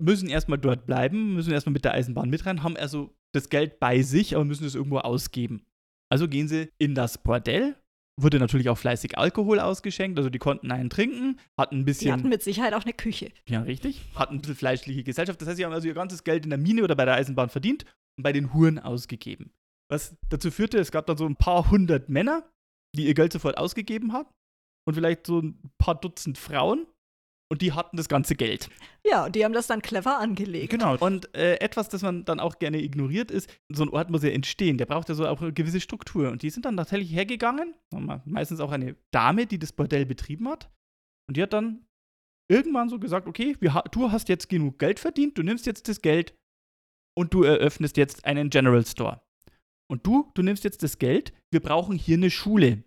[0.00, 3.80] müssen erstmal dort bleiben, müssen erstmal mit der Eisenbahn mit rein, haben also das Geld
[3.80, 5.66] bei sich, aber müssen es irgendwo ausgeben.
[6.10, 7.76] Also gehen sie in das Bordell.
[8.20, 12.06] Wurde natürlich auch fleißig Alkohol ausgeschenkt, also die konnten einen trinken, hatten ein bisschen.
[12.06, 13.30] Die hatten mit Sicherheit auch eine Küche.
[13.48, 14.02] Ja, richtig.
[14.16, 15.40] Hatten ein bisschen fleischliche Gesellschaft.
[15.40, 17.48] Das heißt, sie haben also ihr ganzes Geld in der Mine oder bei der Eisenbahn
[17.48, 17.84] verdient
[18.16, 19.52] und bei den Huren ausgegeben.
[19.88, 22.50] Was dazu führte, es gab dann so ein paar hundert Männer,
[22.96, 24.28] die ihr Geld sofort ausgegeben haben
[24.84, 26.88] und vielleicht so ein paar Dutzend Frauen,
[27.50, 28.68] und die hatten das ganze Geld.
[29.06, 30.70] Ja, und die haben das dann clever angelegt.
[30.70, 30.96] Genau.
[30.98, 34.30] Und äh, etwas, das man dann auch gerne ignoriert, ist, so ein Ort muss ja
[34.30, 34.76] entstehen.
[34.76, 36.30] Der braucht ja so auch eine gewisse Struktur.
[36.30, 37.74] Und die sind dann tatsächlich hergegangen,
[38.24, 40.70] meistens auch eine Dame, die das Bordell betrieben hat.
[41.26, 41.86] Und die hat dann
[42.50, 46.02] irgendwann so gesagt: Okay, wir, du hast jetzt genug Geld verdient, du nimmst jetzt das
[46.02, 46.34] Geld
[47.16, 49.22] und du eröffnest jetzt einen General Store.
[49.90, 52.84] Und du, du nimmst jetzt das Geld, wir brauchen hier eine Schule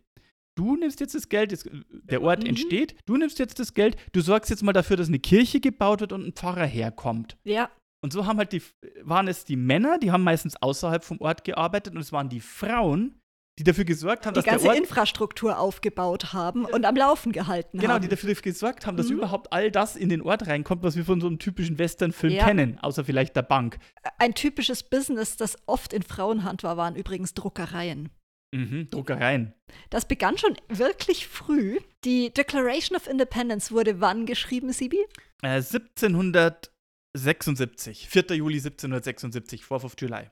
[0.56, 2.50] du nimmst jetzt das Geld, jetzt, der Ort mhm.
[2.50, 6.02] entsteht, du nimmst jetzt das Geld, du sorgst jetzt mal dafür, dass eine Kirche gebaut
[6.02, 7.38] wird und ein Pfarrer herkommt.
[7.44, 7.70] Ja.
[8.04, 8.64] Und so haben halt die,
[9.04, 12.40] waren es die Männer, die haben meistens außerhalb vom Ort gearbeitet und es waren die
[12.40, 13.22] Frauen,
[13.60, 14.64] die dafür gesorgt haben, die dass der Ort...
[14.64, 18.02] Die ganze Infrastruktur aufgebaut haben und am Laufen gehalten genau, haben.
[18.02, 19.18] Genau, die dafür gesorgt haben, dass mhm.
[19.18, 22.46] überhaupt all das in den Ort reinkommt, was wir von so einem typischen Western-Film ja.
[22.46, 23.78] kennen, außer vielleicht der Bank.
[24.18, 28.10] Ein typisches Business, das oft in Frauenhand war, waren übrigens Druckereien.
[28.54, 29.54] Mhm, Druckereien.
[29.90, 31.80] Das begann schon wirklich früh.
[32.04, 35.00] Die Declaration of Independence wurde wann geschrieben, Sibi?
[35.42, 38.10] Äh, 1776.
[38.10, 38.36] 4.
[38.36, 40.30] Juli 1776, 4th of July.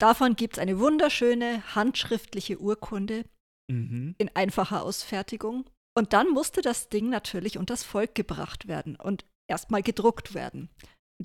[0.00, 3.24] Davon gibt es eine wunderschöne handschriftliche Urkunde
[3.70, 4.16] mhm.
[4.18, 5.70] in einfacher Ausfertigung.
[5.96, 10.70] Und dann musste das Ding natürlich unters Volk gebracht werden und erstmal gedruckt werden.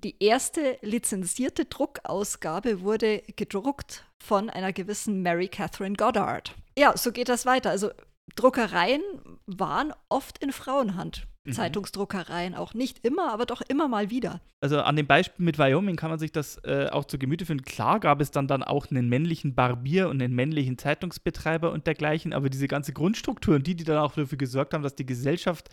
[0.04, 6.54] Die erste lizenzierte Druckausgabe wurde gedruckt von einer gewissen Mary Catherine Goddard.
[6.78, 7.72] Ja, so geht das weiter.
[7.72, 7.90] Also
[8.36, 9.02] Druckereien
[9.48, 11.26] waren oft in Frauenhand.
[11.46, 11.54] Mhm.
[11.54, 14.40] Zeitungsdruckereien auch nicht immer, aber doch immer mal wieder.
[14.62, 17.64] Also an dem Beispiel mit Wyoming kann man sich das äh, auch zu Gemüte führen.
[17.64, 22.34] Klar gab es dann, dann auch einen männlichen Barbier und einen männlichen Zeitungsbetreiber und dergleichen,
[22.34, 25.70] aber diese ganze Grundstruktur und die, die dann auch dafür gesorgt haben, dass die Gesellschaft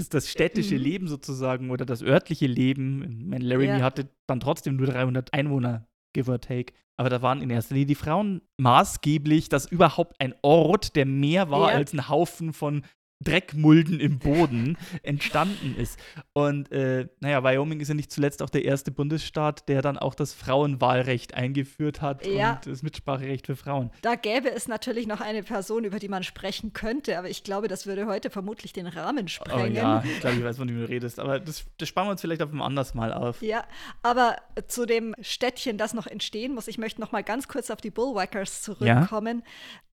[0.00, 0.82] das, das städtische mhm.
[0.82, 3.28] Leben sozusagen oder das örtliche Leben.
[3.28, 3.80] Mein Laramie ja.
[3.80, 6.72] hatte dann trotzdem nur 300 Einwohner, give or take.
[6.96, 11.50] Aber da waren in erster Linie die Frauen maßgeblich, dass überhaupt ein Ort, der mehr
[11.50, 11.76] war ja.
[11.76, 12.84] als ein Haufen von
[13.22, 15.98] Dreckmulden im Boden entstanden ist.
[16.32, 20.14] Und äh, naja, Wyoming ist ja nicht zuletzt auch der erste Bundesstaat, der dann auch
[20.14, 22.54] das Frauenwahlrecht eingeführt hat Ja.
[22.54, 23.90] und das Mitspracherecht für Frauen.
[24.02, 27.68] Da gäbe es natürlich noch eine Person, über die man sprechen könnte, aber ich glaube,
[27.68, 29.74] das würde heute vermutlich den Rahmen Oh sprengen.
[29.74, 31.18] ja, ich glaube, ich weiß, von wem du redest.
[31.20, 33.42] Aber das, das sparen wir uns vielleicht auf ein anderes Mal auf.
[33.42, 33.64] Ja,
[34.02, 37.80] aber zu dem Städtchen, das noch entstehen muss, ich möchte noch mal ganz kurz auf
[37.80, 39.42] die Bullwhackers zurückkommen.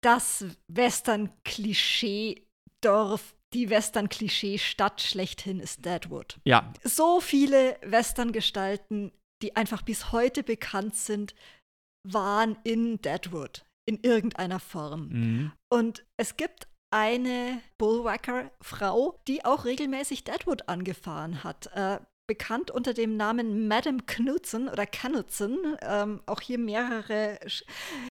[0.02, 0.46] Das
[2.84, 6.40] Western-Klischee-Dorf, die Western-Klischee-Stadt schlechthin ist Deadwood.
[6.44, 9.12] Ja, So viele Western-Gestalten,
[9.42, 11.36] die einfach bis heute bekannt sind,
[12.04, 15.10] waren in Deadwood in irgendeiner Form.
[15.10, 15.52] mhm.
[15.70, 21.68] Und es gibt eine Bullwhacker-Frau, die auch regelmäßig Deadwood angefahren hat.
[21.74, 25.58] Äh, bekannt unter dem Namen Madame Knudsen oder Knudsen.
[25.82, 27.63] Ähm, auch hier mehrere Sch-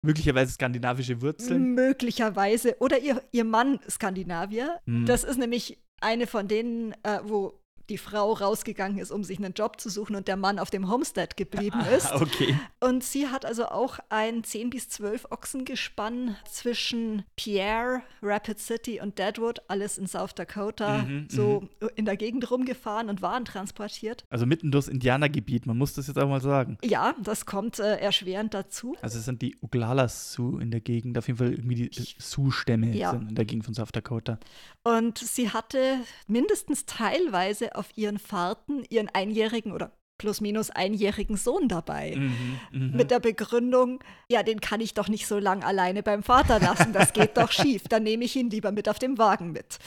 [0.02, 1.74] möglicherweise skandinavische Wurzeln.
[1.74, 2.76] möglicherweise.
[2.78, 4.78] Oder ihr, ihr Mann Skandinavier.
[4.86, 5.06] Mhm.
[5.06, 9.52] Das ist nämlich eine von denen, äh, wo die Frau rausgegangen ist, um sich einen
[9.54, 12.12] Job zu suchen und der Mann auf dem Homestead geblieben ist.
[12.12, 12.58] Ah, okay.
[12.80, 19.18] Und sie hat also auch ein 10 bis 12 Ochsengespann zwischen Pierre, Rapid City und
[19.18, 24.24] Deadwood, alles in South Dakota, Mhm, so in der Gegend rumgefahren und Waren transportiert.
[24.30, 26.78] Also mitten durchs Indianergebiet, man muss das jetzt auch mal sagen.
[26.84, 28.96] Ja, das kommt äh, erschwerend dazu.
[29.02, 32.94] Also es sind die Oglalas Sioux in der Gegend, auf jeden Fall irgendwie die Sioux-Stämme
[32.94, 33.10] Ja.
[33.10, 34.38] sind in der Gegend von South Dakota.
[34.82, 41.68] Und sie hatte mindestens teilweise auf ihren Fahrten ihren einjährigen oder plus minus einjährigen Sohn
[41.68, 42.14] dabei.
[42.16, 42.96] Mhm, mhm.
[42.96, 46.92] Mit der Begründung, ja, den kann ich doch nicht so lang alleine beim Vater lassen,
[46.92, 49.78] das geht doch schief, dann nehme ich ihn lieber mit auf dem Wagen mit.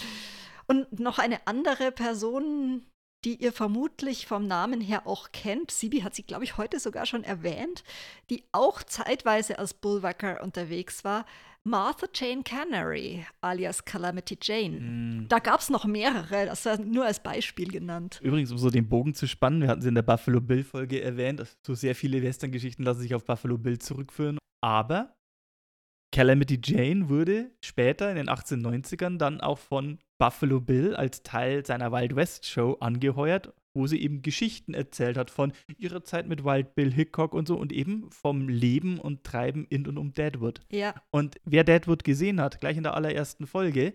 [0.67, 2.83] Und noch eine andere Person,
[3.23, 7.05] die ihr vermutlich vom Namen her auch kennt, Sibi hat sie, glaube ich, heute sogar
[7.05, 7.83] schon erwähnt,
[8.29, 11.25] die auch zeitweise als Bullwacker unterwegs war,
[11.67, 14.79] Martha Jane Canary, alias Calamity Jane.
[14.79, 15.27] Mhm.
[15.27, 18.19] Da gab es noch mehrere, das war nur als Beispiel genannt.
[18.23, 21.43] Übrigens, um so den Bogen zu spannen, wir hatten sie in der Buffalo Bill-Folge erwähnt,
[21.65, 24.37] so sehr viele Western-Geschichten lassen sich auf Buffalo Bill zurückführen.
[24.63, 25.13] Aber
[26.13, 31.91] Calamity Jane wurde später in den 1890ern dann auch von Buffalo Bill als Teil seiner
[31.91, 36.75] Wild West Show angeheuert, wo sie eben Geschichten erzählt hat von ihrer Zeit mit Wild
[36.75, 40.61] Bill Hickok und so und eben vom Leben und Treiben in und um Deadwood.
[40.71, 43.93] Ja, Und wer Deadwood gesehen hat, gleich in der allerersten Folge,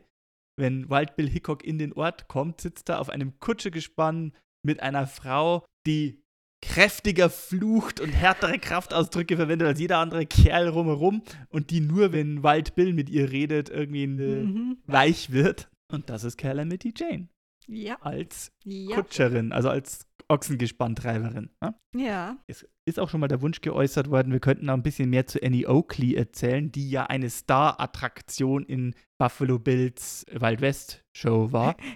[0.56, 4.32] wenn Wild Bill Hickok in den Ort kommt, sitzt er auf einem Kutschegespann
[4.64, 6.22] mit einer Frau, die
[6.64, 12.44] kräftiger flucht und härtere Kraftausdrücke verwendet als jeder andere Kerl rumherum und die nur, wenn
[12.44, 14.78] Wild Bill mit ihr redet, irgendwie mhm.
[14.86, 15.68] weich wird.
[15.90, 17.28] Und das ist Calamity Jane
[17.68, 21.50] ja, als ja, Kutscherin, also als Ochsengespanntreiberin.
[21.60, 21.74] Ne?
[21.94, 22.36] ja.
[22.46, 25.26] Es ist auch schon mal der Wunsch geäußert worden, wir könnten noch ein bisschen mehr
[25.26, 31.76] zu Annie Oakley erzählen, die ja eine Star-Attraktion in Buffalo Bills Wild West Show war.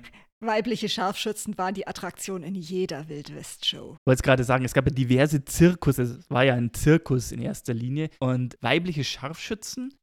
[0.41, 3.97] Weibliche Scharfschützen waren die Attraktion in jeder Wildwest-Show.
[3.99, 7.33] Ich wollte es gerade sagen, es gab ja diverse Zirkus, es war ja ein Zirkus
[7.33, 9.95] in erster Linie und weibliche Scharfschützen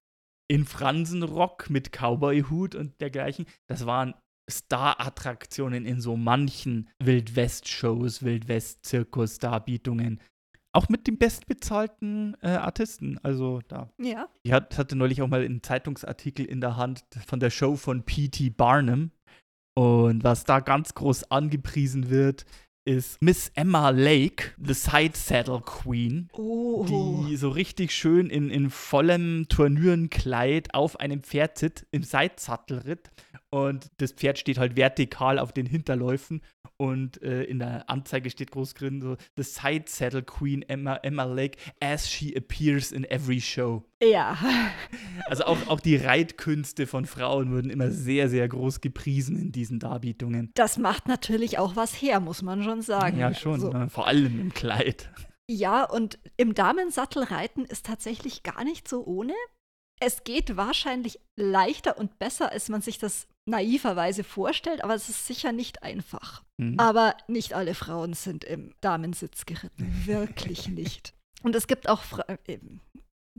[0.49, 4.15] in Fransenrock mit Cowboy-Hut und dergleichen, das waren
[4.49, 10.19] Star-Attraktionen in so manchen Wildwest-Shows, Wildwest-Zirkus-Darbietungen.
[10.75, 13.19] Auch mit den bestbezahlten äh, Artisten.
[13.21, 13.89] Also da.
[13.99, 14.27] Ja.
[14.41, 18.03] Ich hat, hatte neulich auch mal einen Zeitungsartikel in der Hand von der Show von
[18.03, 18.49] P.T.
[18.49, 19.12] Barnum.
[19.75, 22.45] Und was da ganz groß angepriesen wird,
[22.86, 26.86] ist Miss Emma Lake, the Side Saddle Queen, Oh.
[26.86, 33.12] die so richtig schön in, in vollem Turnürenkleid auf einem Pferd sitzt, im Seitsattelritt.
[33.53, 36.41] Und das Pferd steht halt vertikal auf den Hinterläufen.
[36.77, 41.25] Und äh, in der Anzeige steht groß drin so: The Side Saddle Queen Emma, Emma
[41.25, 43.83] Lake, as she appears in every show.
[44.01, 44.35] Ja.
[45.27, 49.79] Also auch, auch die Reitkünste von Frauen wurden immer sehr, sehr groß gepriesen in diesen
[49.79, 50.51] Darbietungen.
[50.55, 53.19] Das macht natürlich auch was her, muss man schon sagen.
[53.19, 53.59] Ja, schon.
[53.59, 53.69] So.
[53.71, 53.89] ne?
[53.89, 55.11] Vor allem im Kleid.
[55.47, 59.33] Ja, und im Damensattelreiten ist tatsächlich gar nicht so ohne.
[59.99, 65.27] Es geht wahrscheinlich leichter und besser, als man sich das naiverweise vorstellt, aber es ist
[65.27, 66.43] sicher nicht einfach.
[66.62, 66.79] Hm.
[66.79, 70.03] Aber nicht alle Frauen sind im Damensitz geritten.
[70.06, 71.13] Wirklich nicht.
[71.43, 72.82] Und es gibt auch Fra eben,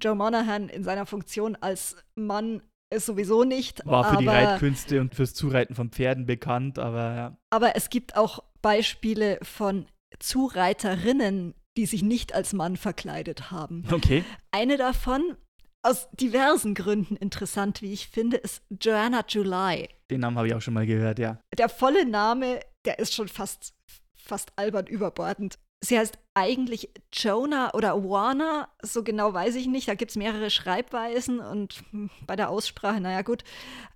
[0.00, 3.84] Joe Monahan in seiner Funktion als Mann ist sowieso nicht.
[3.86, 7.36] War für aber, die Reitkünste und fürs Zureiten von Pferden bekannt, aber ja.
[7.50, 9.86] aber es gibt auch Beispiele von
[10.18, 13.84] Zureiterinnen, die sich nicht als Mann verkleidet haben.
[13.90, 14.24] Okay.
[14.52, 15.36] Eine davon,
[15.84, 19.88] aus diversen Gründen interessant, wie ich finde, ist Joanna July.
[20.10, 21.38] Den Namen habe ich auch schon mal gehört, ja.
[21.56, 23.74] Der volle Name, der ist schon fast,
[24.16, 25.58] fast albern überbordend.
[25.84, 29.86] Sie heißt eigentlich Jonah oder Warner, so genau weiß ich nicht.
[29.86, 33.44] Da gibt es mehrere Schreibweisen und hm, bei der Aussprache, naja gut.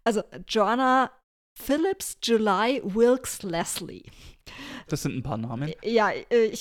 [0.05, 1.11] Also Joanna
[1.59, 4.05] Phillips July Wilkes Leslie.
[4.89, 5.73] Das sind ein paar Namen.
[5.83, 6.57] Ja, äh,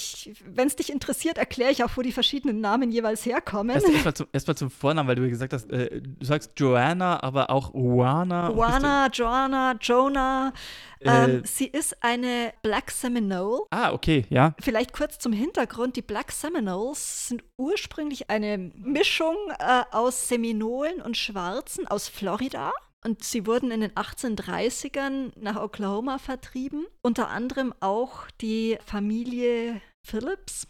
[0.45, 3.73] wenn es dich interessiert, erkläre ich auch, wo die verschiedenen Namen jeweils herkommen.
[3.73, 7.49] Erstmal erst, zum, erst zum Vornamen, weil du gesagt hast, äh, du sagst Joanna, aber
[7.49, 8.51] auch Oana.
[8.51, 10.53] Oana, Joanna, Jonah.
[10.99, 13.61] Äh, ähm, sie ist eine Black Seminole.
[13.69, 14.55] Ah, okay, ja.
[14.59, 15.95] Vielleicht kurz zum Hintergrund.
[15.95, 22.73] Die Black Seminoles sind ursprünglich eine Mischung äh, aus Seminolen und Schwarzen aus Florida.
[23.07, 30.67] Und sie wurden in den 1830ern nach Oklahoma vertrieben, unter anderem auch die Familie Phillips.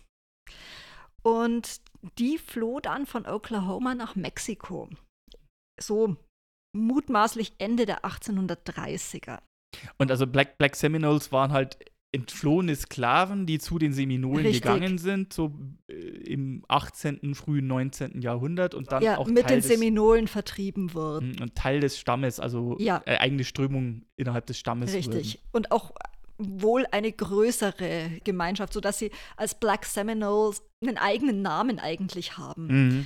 [1.24, 1.82] Und
[2.20, 4.88] die floh dann von Oklahoma nach Mexiko.
[5.82, 6.16] So
[6.78, 9.40] mutmaßlich Ende der 1830er.
[9.98, 14.62] Und also Black, Black Seminoles waren halt entflohene Sklaven, die zu den Seminolen Richtig.
[14.62, 15.54] gegangen sind, so
[15.88, 18.22] äh, im 18., frühen 19.
[18.22, 21.32] Jahrhundert und dann ja, auch mit Teil den Seminolen vertrieben wurden.
[21.32, 23.02] Mhm, und Teil des Stammes, also ja.
[23.06, 24.94] äh, eigene Strömung innerhalb des Stammes.
[24.94, 25.36] Richtig.
[25.36, 25.48] Wurden.
[25.52, 25.92] Und auch
[26.38, 32.68] wohl eine größere Gemeinschaft, sodass sie als Black Seminoles einen eigenen Namen eigentlich haben.
[32.68, 33.06] Mhm.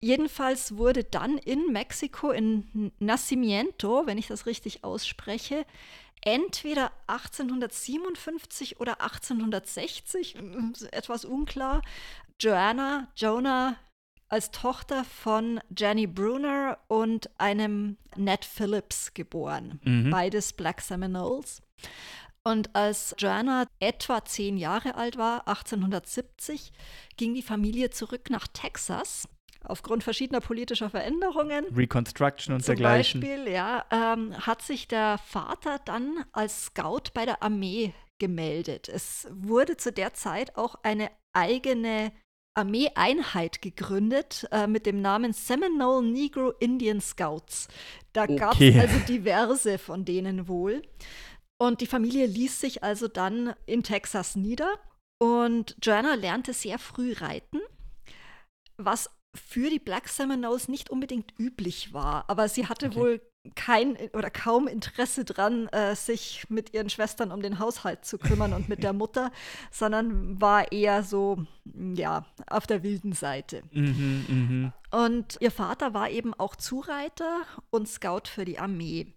[0.00, 5.66] Jedenfalls wurde dann in Mexiko, in Nacimiento, wenn ich das richtig ausspreche,
[6.28, 10.36] entweder 1857 oder 1860,
[10.90, 11.80] etwas unklar,
[12.38, 13.76] Joanna, Jonah
[14.28, 19.80] als Tochter von Jenny Bruner und einem Ned Phillips geboren.
[19.82, 20.10] Mhm.
[20.10, 21.62] Beides Black Seminoles.
[22.44, 26.72] Und als Joanna etwa zehn Jahre alt war, 1870,
[27.16, 29.28] ging die Familie zurück nach Texas
[29.68, 31.66] aufgrund verschiedener politischer Veränderungen.
[31.74, 33.20] Reconstruction und zum dergleichen.
[33.20, 38.88] Beispiel, ja, ähm, hat sich der Vater dann als Scout bei der Armee gemeldet.
[38.88, 42.12] Es wurde zu der Zeit auch eine eigene
[42.58, 47.68] Armeeeinheit gegründet äh, mit dem Namen Seminole Negro Indian Scouts.
[48.12, 48.36] Da okay.
[48.36, 50.82] gab es also diverse von denen wohl.
[51.60, 54.78] Und die Familie ließ sich also dann in Texas nieder.
[55.20, 57.60] Und Joanna lernte sehr früh reiten,
[58.76, 62.24] was für die Black Seminoles nicht unbedingt üblich war.
[62.28, 62.96] Aber sie hatte okay.
[62.96, 63.20] wohl
[63.54, 68.52] kein oder kaum Interesse dran, äh, sich mit ihren Schwestern um den Haushalt zu kümmern
[68.52, 69.30] und mit der Mutter,
[69.70, 73.62] sondern war eher so, ja, auf der wilden Seite.
[73.72, 74.98] Mhm, mh.
[74.98, 79.14] Und ihr Vater war eben auch Zureiter und Scout für die Armee.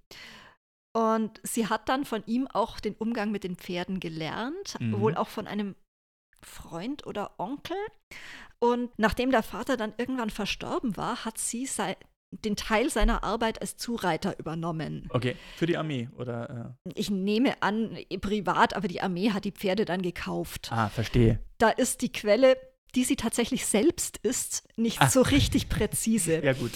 [0.94, 5.00] Und sie hat dann von ihm auch den Umgang mit den Pferden gelernt, mhm.
[5.00, 5.76] wohl auch von einem
[6.42, 7.78] Freund oder Onkel.
[8.60, 11.68] Und nachdem der Vater dann irgendwann verstorben war, hat sie
[12.32, 15.08] den Teil seiner Arbeit als Zureiter übernommen.
[15.10, 16.76] Okay, für die Armee oder?
[16.86, 16.92] Äh?
[16.96, 20.72] Ich nehme an, privat, aber die Armee hat die Pferde dann gekauft.
[20.72, 21.40] Ah, verstehe.
[21.58, 22.56] Da ist die Quelle,
[22.96, 25.10] die sie tatsächlich selbst ist, nicht Ach.
[25.10, 26.40] so richtig präzise.
[26.44, 26.72] ja, gut.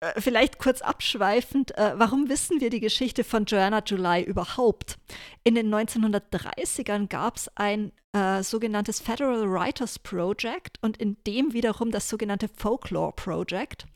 [0.00, 4.98] Äh, vielleicht kurz abschweifend, äh, warum wissen wir die Geschichte von Joanna July überhaupt?
[5.44, 11.90] In den 1930ern gab es ein äh, sogenanntes Federal Writers Project und in dem wiederum
[11.90, 13.86] das sogenannte Folklore Project.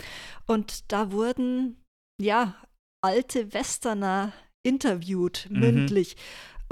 [0.46, 1.76] Und da wurden
[2.20, 2.56] ja
[3.00, 4.32] alte Westerner
[4.64, 5.62] interviewt, mhm.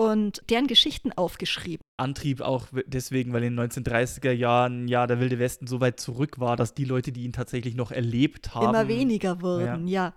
[0.01, 1.85] Und deren Geschichten aufgeschrieben.
[1.99, 6.41] Antrieb auch deswegen, weil in den 1930er Jahren ja der Wilde Westen so weit zurück
[6.41, 10.07] war, dass die Leute, die ihn tatsächlich noch erlebt haben, immer weniger wurden, ja.
[10.07, 10.15] ja.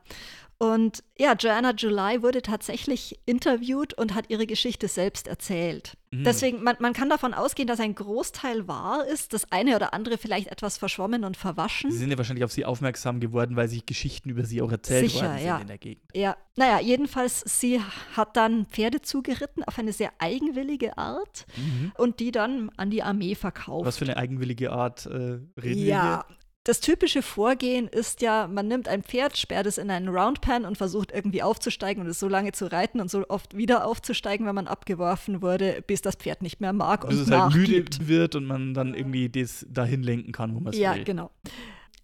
[0.57, 5.97] Und ja, Joanna July wurde tatsächlich interviewt und hat ihre Geschichte selbst erzählt.
[6.11, 6.23] Mhm.
[6.23, 10.17] Deswegen, man, man kann davon ausgehen, dass ein Großteil wahr ist, das eine oder andere
[10.17, 11.91] vielleicht etwas verschwommen und verwaschen.
[11.91, 15.11] Sie sind ja wahrscheinlich auf sie aufmerksam geworden, weil sich Geschichten über sie auch erzählt
[15.11, 15.57] Sicher, worden sind ja.
[15.57, 16.03] in der Gegend.
[16.13, 17.81] Ja, naja, jedenfalls, sie
[18.15, 21.91] hat dann Pferde zugeritten auf eine sehr eigenwillige Art mhm.
[21.97, 23.85] und die dann an die Armee verkauft.
[23.85, 26.37] Was für eine eigenwillige Art äh, reden ja, wir hier?
[26.65, 30.77] Das typische Vorgehen ist ja, man nimmt ein Pferd, sperrt es in einen Roundpan und
[30.77, 34.55] versucht irgendwie aufzusteigen und es so lange zu reiten und so oft wieder aufzusteigen, wenn
[34.55, 38.35] man abgeworfen wurde, bis das Pferd nicht mehr mag bis und es halt müde wird
[38.35, 40.99] und man dann irgendwie das dahin lenken kann, wo man es ja, will.
[40.99, 41.31] Ja, genau.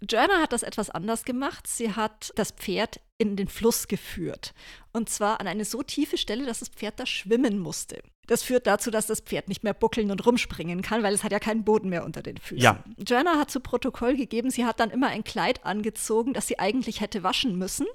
[0.08, 1.68] Joanna hat das etwas anders gemacht.
[1.68, 4.54] Sie hat das Pferd in den Fluss geführt.
[4.94, 8.02] Und zwar an eine so tiefe Stelle, dass das Pferd da schwimmen musste.
[8.28, 11.32] Das führt dazu, dass das Pferd nicht mehr buckeln und rumspringen kann, weil es hat
[11.32, 12.62] ja keinen Boden mehr unter den Füßen.
[12.62, 12.84] Ja.
[12.98, 17.02] Joanna hat zu Protokoll gegeben, sie hat dann immer ein Kleid angezogen, das sie eigentlich
[17.02, 17.88] hätte waschen müssen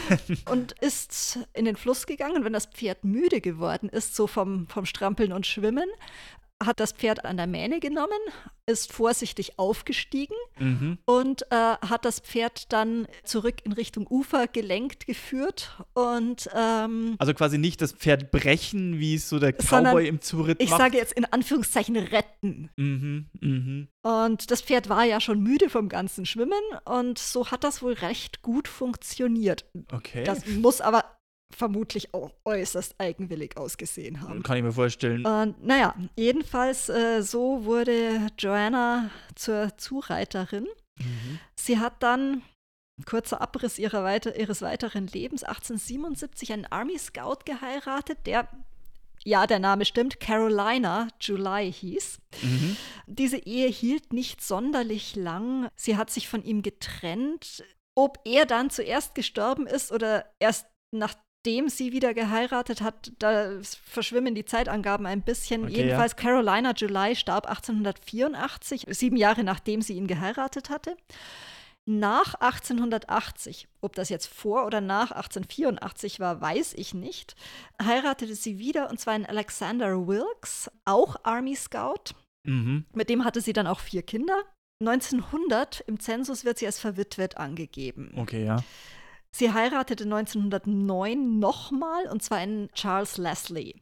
[0.50, 2.42] und ist in den Fluss gegangen.
[2.42, 5.88] Wenn das Pferd müde geworden ist, so vom, vom Strampeln und Schwimmen,
[6.66, 8.18] hat das Pferd an der Mähne genommen,
[8.66, 10.98] ist vorsichtig aufgestiegen mhm.
[11.04, 17.34] und äh, hat das Pferd dann zurück in Richtung Ufer gelenkt geführt und ähm, also
[17.34, 20.70] quasi nicht das Pferd brechen, wie es so der Cowboy im Zuritt macht.
[20.70, 22.70] Ich sage jetzt in Anführungszeichen retten.
[22.76, 23.86] Mhm, mh.
[24.02, 26.52] Und das Pferd war ja schon müde vom ganzen Schwimmen
[26.84, 29.64] und so hat das wohl recht gut funktioniert.
[29.92, 30.24] Okay.
[30.24, 31.04] Das muss aber
[31.56, 34.42] vermutlich auch äußerst eigenwillig ausgesehen haben.
[34.42, 35.24] Kann ich mir vorstellen.
[35.24, 40.66] Und naja, jedenfalls äh, so wurde Joanna zur Zureiterin.
[40.98, 41.38] Mhm.
[41.54, 42.42] Sie hat dann,
[43.04, 48.48] kurzer Abriss ihrer weiter, ihres weiteren Lebens, 1877 einen Army Scout geheiratet, der,
[49.24, 52.18] ja, der Name stimmt, Carolina July hieß.
[52.42, 52.76] Mhm.
[53.06, 55.68] Diese Ehe hielt nicht sonderlich lang.
[55.76, 57.64] Sie hat sich von ihm getrennt.
[57.94, 60.66] Ob er dann zuerst gestorben ist oder erst
[61.44, 65.64] nachdem sie wieder geheiratet hat, da verschwimmen die Zeitangaben ein bisschen.
[65.64, 70.96] Okay, Jedenfalls Carolina July starb 1884, sieben Jahre nachdem sie ihn geheiratet hatte.
[71.84, 77.34] Nach 1880, ob das jetzt vor oder nach 1884 war, weiß ich nicht,
[77.82, 82.14] heiratete sie wieder und zwar einen Alexander Wilkes, auch Army Scout.
[82.44, 82.84] Mhm.
[82.94, 84.44] Mit dem hatte sie dann auch vier Kinder.
[84.80, 88.12] 1900 im Zensus wird sie als verwitwet angegeben.
[88.16, 88.62] Okay, ja.
[89.34, 93.74] Sie heiratete 1909 nochmal und zwar einen Charles Leslie.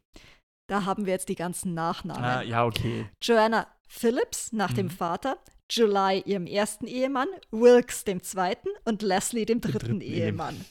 [0.67, 2.23] Da haben wir jetzt die ganzen Nachnamen.
[2.23, 3.09] Ah, ja, okay.
[3.21, 4.91] Joanna Phillips nach dem Mhm.
[4.91, 5.37] Vater,
[5.69, 10.63] July ihrem ersten Ehemann, Wilkes dem zweiten und Leslie dem dritten, dritten Ehemann.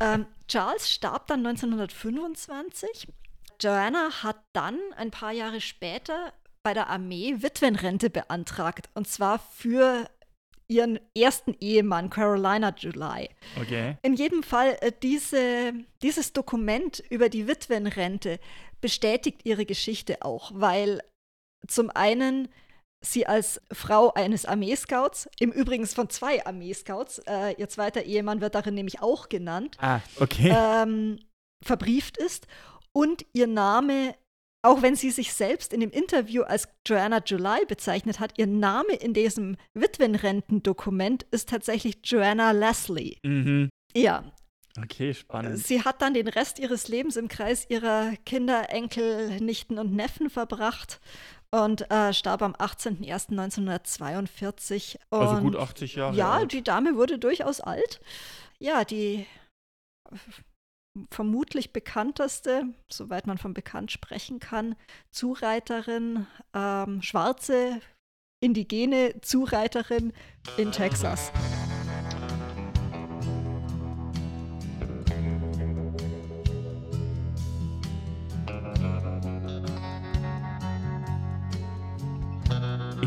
[0.00, 3.08] ähm, Charles starb dann 1925.
[3.60, 6.32] Joanna hat dann ein paar Jahre später
[6.62, 10.08] bei der Armee Witwenrente beantragt und zwar für
[10.68, 13.30] ihren ersten Ehemann Carolina July.
[13.60, 13.96] Okay.
[14.02, 18.38] In jedem Fall, äh, diese, dieses Dokument über die Witwenrente
[18.80, 21.00] bestätigt ihre Geschichte auch, weil
[21.66, 22.48] zum einen
[23.00, 28.54] sie als Frau eines Armeescouts, im Übrigen von zwei Armeescouts, äh, ihr zweiter Ehemann wird
[28.54, 30.52] darin nämlich auch genannt, Ah, okay.
[30.54, 31.18] ähm,
[31.64, 32.46] verbrieft ist
[32.92, 34.14] und ihr Name,
[34.62, 38.94] auch wenn sie sich selbst in dem Interview als Joanna July bezeichnet hat, ihr Name
[38.94, 43.18] in diesem Witwenrentendokument ist tatsächlich Joanna Leslie.
[43.24, 43.68] mhm.
[43.94, 44.24] Ja,
[44.82, 45.58] Okay, spannend.
[45.58, 50.30] Sie hat dann den Rest ihres Lebens im Kreis ihrer Kinder, Enkel, Nichten und Neffen
[50.30, 51.00] verbracht
[51.50, 54.98] und äh, starb am 18.01.1942.
[55.10, 56.14] Also gut 80 Jahre.
[56.16, 56.52] Ja, alt.
[56.52, 58.00] die Dame wurde durchaus alt.
[58.58, 59.26] Ja, die
[61.10, 64.74] vermutlich bekannteste, soweit man von bekannt sprechen kann,
[65.10, 67.80] Zureiterin, ähm, schwarze,
[68.40, 70.12] indigene Zureiterin
[70.56, 71.32] in Texas.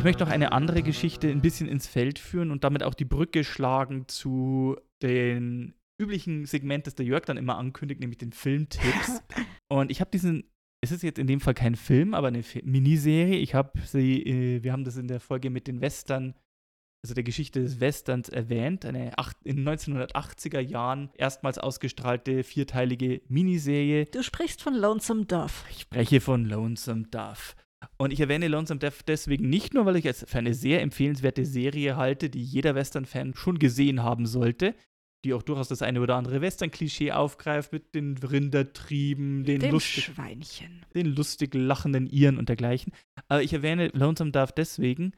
[0.02, 3.06] Ich möchte noch eine andere Geschichte ein bisschen ins Feld führen und damit auch die
[3.06, 9.22] Brücke schlagen zu den üblichen Segment, das der Jörg dann immer ankündigt, nämlich den Filmtipps.
[9.72, 10.50] und ich habe diesen,
[10.82, 13.38] es ist jetzt in dem Fall kein Film, aber eine Miniserie.
[13.38, 16.34] Ich habe sie, äh, wir haben das in der Folge mit den Western,
[17.04, 24.06] also der Geschichte des Westerns erwähnt, eine acht, in 1980er Jahren erstmals ausgestrahlte vierteilige Miniserie.
[24.06, 25.54] Du sprichst von Lonesome Dove.
[25.70, 27.56] Ich spreche von Lonesome Dove.
[27.98, 31.46] Und ich erwähne Lonesome Dove deswegen nicht nur, weil ich es für eine sehr empfehlenswerte
[31.46, 34.76] Serie halte, die jeder Western-Fan schon gesehen haben sollte,
[35.24, 40.06] die auch durchaus das eine oder andere Western-Klischee aufgreift mit den Rindertrieben, den, Dem lustig,
[40.06, 40.86] Schweinchen.
[40.96, 42.94] den lustig lachenden Iren und dergleichen.
[43.28, 45.14] Aber ich erwähne Lonesome Dove deswegen,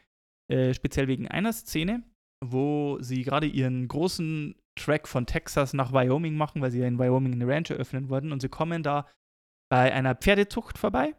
[0.49, 2.03] äh, speziell wegen einer Szene,
[2.43, 6.99] wo sie gerade ihren großen Track von Texas nach Wyoming machen, weil sie ja in
[6.99, 9.07] Wyoming eine Ranch eröffnen wollten und sie kommen da
[9.69, 11.15] bei einer Pferdezucht vorbei,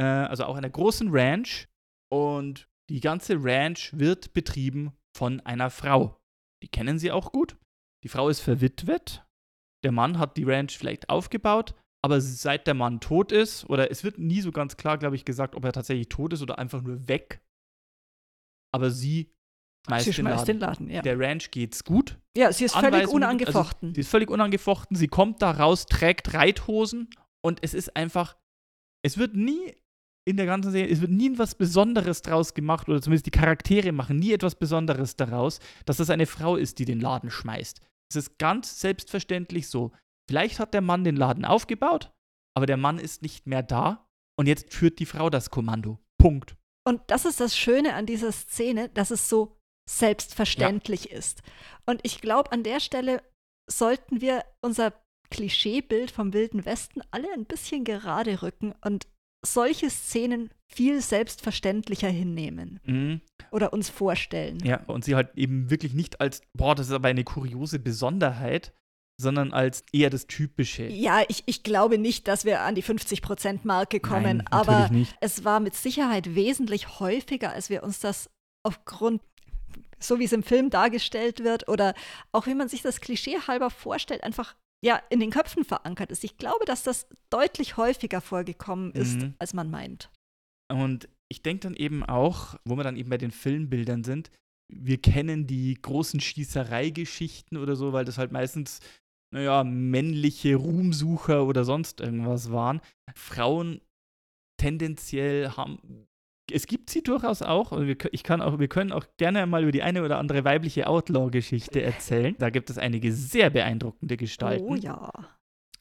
[0.00, 1.68] äh, also auch einer großen Ranch
[2.12, 6.20] und die ganze Ranch wird betrieben von einer Frau.
[6.62, 7.56] Die kennen sie auch gut.
[8.04, 9.24] Die Frau ist verwitwet.
[9.82, 11.74] Der Mann hat die Ranch vielleicht aufgebaut,
[12.04, 15.24] aber seit der Mann tot ist, oder es wird nie so ganz klar, glaube ich,
[15.24, 17.42] gesagt, ob er tatsächlich tot ist oder einfach nur weg.
[18.74, 19.30] Aber sie
[19.86, 20.46] schmeißt, Sie den, schmeißt Laden.
[20.46, 21.02] den Laden, ja.
[21.02, 22.18] Der Ranch geht's gut.
[22.36, 23.88] Ja, sie ist völlig Anweisungen, unangefochten.
[23.88, 24.96] Also, sie ist völlig unangefochten.
[24.96, 27.08] Sie kommt da raus, trägt Reithosen
[27.44, 28.36] und es ist einfach,
[29.02, 29.74] es wird nie
[30.26, 33.92] in der ganzen Serie, es wird nie was Besonderes draus gemacht oder zumindest die Charaktere
[33.92, 37.80] machen nie etwas Besonderes daraus, dass das eine Frau ist, die den Laden schmeißt.
[38.10, 39.92] Es ist ganz selbstverständlich so.
[40.28, 42.12] Vielleicht hat der Mann den Laden aufgebaut,
[42.56, 45.98] aber der Mann ist nicht mehr da und jetzt führt die Frau das Kommando.
[46.18, 46.56] Punkt.
[46.86, 49.56] Und das ist das Schöne an dieser Szene, dass es so
[49.88, 51.42] selbstverständlich ist.
[51.86, 53.22] Und ich glaube, an der Stelle
[53.70, 54.92] sollten wir unser
[55.30, 59.06] Klischeebild vom Wilden Westen alle ein bisschen gerade rücken und
[59.44, 63.20] solche Szenen viel selbstverständlicher hinnehmen Mhm.
[63.50, 64.58] oder uns vorstellen.
[64.64, 68.72] Ja, und sie halt eben wirklich nicht als, boah, das ist aber eine kuriose Besonderheit,
[69.20, 70.86] sondern als eher das Typische.
[70.86, 75.14] Ja, ich, ich glaube nicht, dass wir an die 50%-Marke kommen, Nein, aber nicht.
[75.20, 78.28] es war mit Sicherheit wesentlich häufiger, als wir uns das
[78.64, 79.22] aufgrund,
[80.00, 81.94] so wie es im Film dargestellt wird, oder
[82.32, 86.24] auch wie man sich das Klischee halber vorstellt, einfach ja in den Köpfen verankert ist.
[86.24, 89.34] Ich glaube, dass das deutlich häufiger vorgekommen ist, Mhm.
[89.38, 90.10] als man meint.
[90.72, 94.30] Und ich denke dann eben auch, wo wir dann eben bei den Filmbildern sind,
[94.72, 98.80] wir kennen die großen Schießereigeschichten oder so, weil das halt meistens,
[99.32, 102.80] naja, männliche Ruhmsucher oder sonst irgendwas waren.
[103.14, 103.80] Frauen
[104.58, 106.06] tendenziell haben.
[106.50, 107.72] Es gibt sie durchaus auch.
[107.72, 110.44] Und wir, ich kann auch, wir können auch gerne mal über die eine oder andere
[110.44, 112.34] weibliche Outlaw-Geschichte erzählen.
[112.38, 114.64] Da gibt es einige sehr beeindruckende Gestalten.
[114.64, 115.10] Oh ja.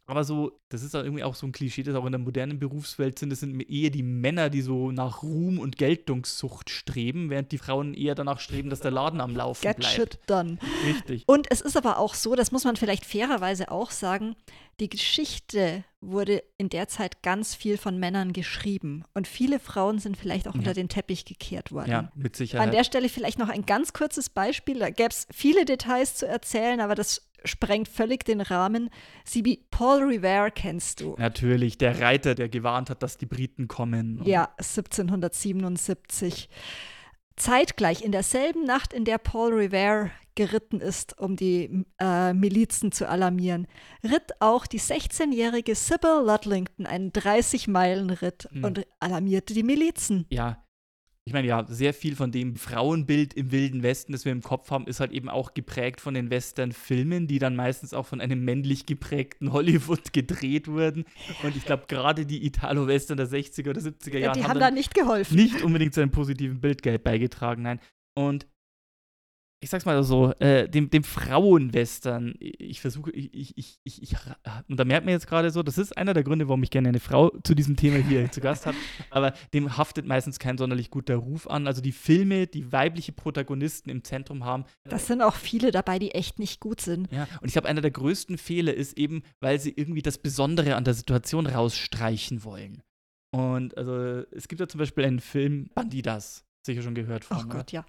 [0.05, 2.59] Aber so, das ist dann irgendwie auch so ein Klischee, das auch in der modernen
[2.59, 3.29] Berufswelt sind.
[3.29, 7.93] Das sind eher die Männer, die so nach Ruhm und Geltungssucht streben, während die Frauen
[7.93, 9.93] eher danach streben, dass der Laden am Laufen Get bleibt.
[9.93, 10.57] shit done.
[10.85, 11.23] Richtig.
[11.27, 14.35] Und es ist aber auch so, das muss man vielleicht fairerweise auch sagen,
[14.81, 19.05] die Geschichte wurde in der Zeit ganz viel von Männern geschrieben.
[19.13, 20.59] Und viele Frauen sind vielleicht auch Ja.
[20.59, 21.89] unter den Teppich gekehrt worden.
[21.91, 22.67] Ja, mit Sicherheit.
[22.67, 24.79] An der Stelle vielleicht noch ein ganz kurzes Beispiel.
[24.79, 28.89] Da gäbe es viele Details zu erzählen, aber das sprengt völlig den Rahmen.
[29.25, 31.15] Sibi, Paul Revere kennst du.
[31.17, 34.21] Natürlich, der Reiter, der gewarnt hat, dass die Briten kommen.
[34.25, 36.49] Ja, 1777.
[37.35, 43.07] Zeitgleich in derselben Nacht, in der Paul Revere geritten ist, um die äh, Milizen zu
[43.09, 43.67] alarmieren,
[44.03, 48.63] ritt auch die 16-jährige Sybil Ludlington einen 30-Meilen-Ritt Mhm.
[48.63, 50.25] und alarmierte die Milizen.
[50.29, 50.62] Ja,
[51.26, 54.71] ich meine, ja, sehr viel von dem Frauenbild im Wilden Westen, das wir im Kopf
[54.71, 58.43] haben, ist halt eben auch geprägt von den Western-Filmen, die dann meistens auch von einem
[58.43, 61.05] männlich geprägten Hollywood gedreht wurden.
[61.43, 64.71] Und ich glaube, gerade die Italo-Western der 60er oder 70er Jahre die haben haben da
[64.71, 65.36] nicht geholfen.
[65.36, 67.80] nicht unbedingt zu einem positiven Bildgeld beigetragen, nein.
[68.15, 68.45] Und
[69.64, 74.16] ich sag's mal so, äh, dem, dem Frauenwestern, ich versuche, ich, ich, ich, ich,
[74.68, 76.89] und da merkt man jetzt gerade so, das ist einer der Gründe, warum ich gerne
[76.89, 78.78] eine Frau zu diesem Thema hier zu Gast habe,
[79.09, 81.68] aber dem haftet meistens kein sonderlich guter Ruf an.
[81.68, 86.11] Also die Filme, die weibliche Protagonisten im Zentrum haben, Das sind auch viele dabei, die
[86.11, 87.11] echt nicht gut sind.
[87.11, 90.76] ja, und ich glaube, einer der größten Fehler ist eben, weil sie irgendwie das Besondere
[90.76, 92.84] an der Situation rausstreichen wollen.
[93.32, 96.45] Und also, es gibt ja zum Beispiel einen Film, Bandidas.
[96.66, 97.38] Sicher schon gehört von.
[97.38, 97.47] Oder?
[97.57, 97.86] Gott, ja.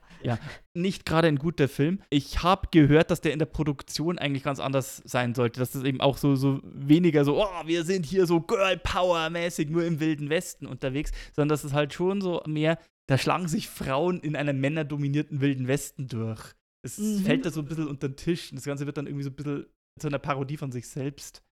[0.76, 2.00] Nicht gerade ein guter Film.
[2.10, 5.60] Ich habe gehört, dass der in der Produktion eigentlich ganz anders sein sollte.
[5.60, 9.70] Dass das eben auch so, so weniger so, oh, wir sind hier so Girl Power-mäßig
[9.70, 13.68] nur im Wilden Westen unterwegs, sondern dass es halt schon so mehr, da schlagen sich
[13.68, 16.54] Frauen in einer männerdominierten Wilden Westen durch.
[16.84, 17.18] Es Mhm.
[17.20, 18.50] fällt da so ein bisschen unter den Tisch.
[18.50, 19.66] Und das Ganze wird dann irgendwie so ein bisschen
[20.00, 21.42] zu einer Parodie von sich selbst.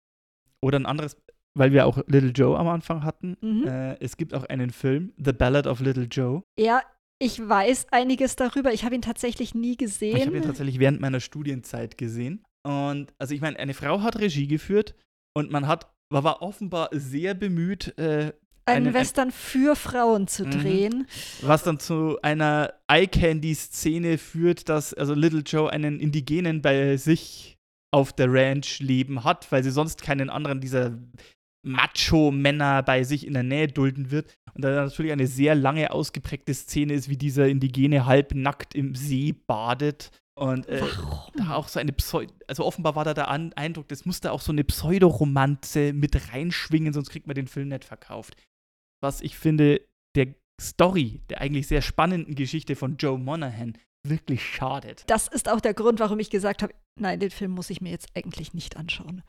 [0.61, 1.17] Oder ein anderes,
[1.57, 3.37] weil wir auch Little Joe am Anfang hatten.
[3.41, 3.67] Mhm.
[3.67, 6.43] Äh, es gibt auch einen Film, The Ballad of Little Joe.
[6.59, 6.83] Ja,
[7.25, 8.73] ich weiß einiges darüber.
[8.73, 10.43] Ich habe ihn tatsächlich nie Ich habe ihn gesehen.
[10.43, 12.45] tatsächlich während meiner Studienzeit gesehen.
[12.67, 14.95] Und also ich meine, eine Frau hat Regie geführt
[15.35, 18.33] und man hat, war, war offenbar sehr bemüht, äh,
[18.65, 20.51] einen einen- Western für Frauen zu Mhm.
[20.53, 21.07] drehen.
[21.41, 27.59] was dann zu einer Eye-Candy-Szene führt, dass also Little Joe einen Indigenen bei sich
[27.93, 30.97] auf der Ranch leben hat, weil sie sonst keinen anderen dieser
[31.63, 34.35] Macho-Männer bei sich in der Nähe dulden wird.
[34.55, 39.35] Und da natürlich eine sehr lange ausgeprägte Szene ist, wie dieser Indigene halbnackt im See
[39.47, 40.11] badet.
[40.35, 40.83] Und äh,
[41.35, 44.41] da auch so eine Pseudo, also offenbar war da der An Eindruck, das musste auch
[44.41, 48.35] so eine Pseudoromanze mit reinschwingen, sonst kriegt man den Film nicht verkauft.
[49.03, 49.83] Was ich finde,
[50.17, 55.05] der Story, der eigentlich sehr spannenden Geschichte von Joe Monahan wirklich schadet.
[55.07, 57.91] Das ist auch der Grund, warum ich gesagt habe, nein, den Film muss ich mir
[57.91, 59.23] jetzt eigentlich nicht anschauen.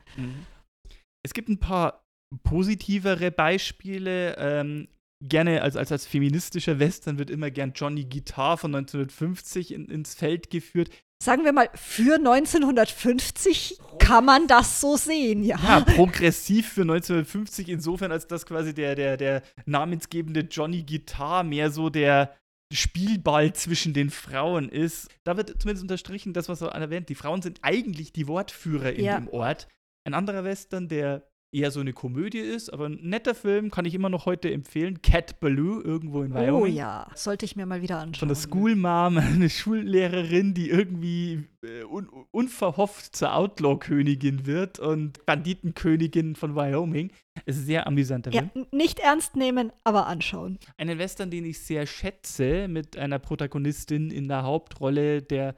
[1.23, 2.03] Es gibt ein paar
[2.43, 4.35] positivere Beispiele.
[4.37, 4.87] Ähm,
[5.21, 10.15] gerne als, als, als feministischer Western wird immer gern Johnny Guitar von 1950 in, ins
[10.15, 10.89] Feld geführt.
[11.23, 15.57] Sagen wir mal, für 1950 kann man das so sehen, ja.
[15.63, 21.71] Ja, progressiv für 1950 insofern, als dass quasi der, der, der namensgebende Johnny Guitar mehr
[21.71, 22.35] so der
[22.73, 25.07] Spielball zwischen den Frauen ist.
[25.23, 29.05] Da wird zumindest unterstrichen, das, was er erwähnt, die Frauen sind eigentlich die Wortführer in
[29.05, 29.17] Ja.
[29.17, 29.67] dem Ort.
[30.05, 31.23] Ein anderer Western, der
[31.53, 35.01] eher so eine Komödie ist, aber ein netter Film, kann ich immer noch heute empfehlen.
[35.01, 36.53] Cat Ballou, irgendwo in Wyoming.
[36.61, 38.19] Oh ja, sollte ich mir mal wieder anschauen.
[38.19, 45.25] Von der School Mom, eine Schullehrerin, die irgendwie äh, un unverhofft zur Outlaw-Königin wird und
[45.25, 47.11] Banditenkönigin von Wyoming.
[47.45, 48.65] Es ist ein sehr amüsanter Ja, Film.
[48.71, 50.59] n- nicht ernst nehmen, aber anschauen.
[50.77, 55.55] Einen Western, den ich sehr schätze, mit einer Protagonistin in der Hauptrolle, der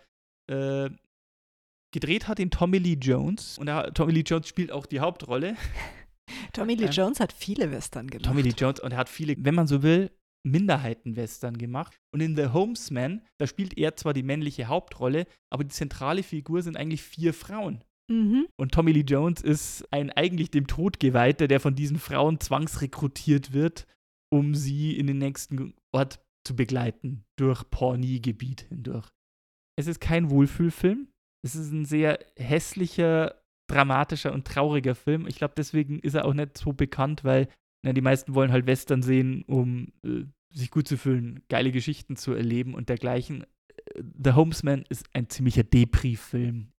[0.47, 0.89] äh,
[1.95, 3.57] gedreht hat, den Tommy Lee Jones.
[3.57, 5.55] Und der, Tommy Lee Jones spielt auch die Hauptrolle.
[6.53, 8.25] Tommy Lee Ähm, Jones hat viele Western gemacht.
[8.25, 10.11] Tommy Lee Jones und er hat viele, wenn man so will,
[10.45, 11.97] Minderheiten-Western gemacht.
[12.13, 16.61] Und in The Homesman, da spielt er zwar die männliche Hauptrolle, aber die zentrale Figur
[16.61, 17.83] sind eigentlich vier Frauen.
[18.11, 18.47] Mhm.
[18.57, 23.53] Und Tommy Lee Jones ist ein eigentlich dem Tod geweihter, der von diesen Frauen zwangsrekrutiert
[23.53, 23.87] wird,
[24.31, 29.07] um sie in den nächsten Ort zu begleiten, durch Pawnee-Gebiet hindurch.
[29.77, 31.07] Es ist kein Wohlfühlfilm.
[31.45, 33.35] Es ist ein sehr hässlicher
[33.67, 35.27] dramatischer und trauriger Film.
[35.27, 37.47] Ich glaube, deswegen ist er auch nicht so bekannt, weil
[37.83, 42.15] na, die meisten wollen halt Western sehen, um äh, sich gut zu fühlen, geile Geschichten
[42.15, 43.43] zu erleben und dergleichen.
[43.43, 46.71] Äh, The Homesman ist ein ziemlicher Depri-Film.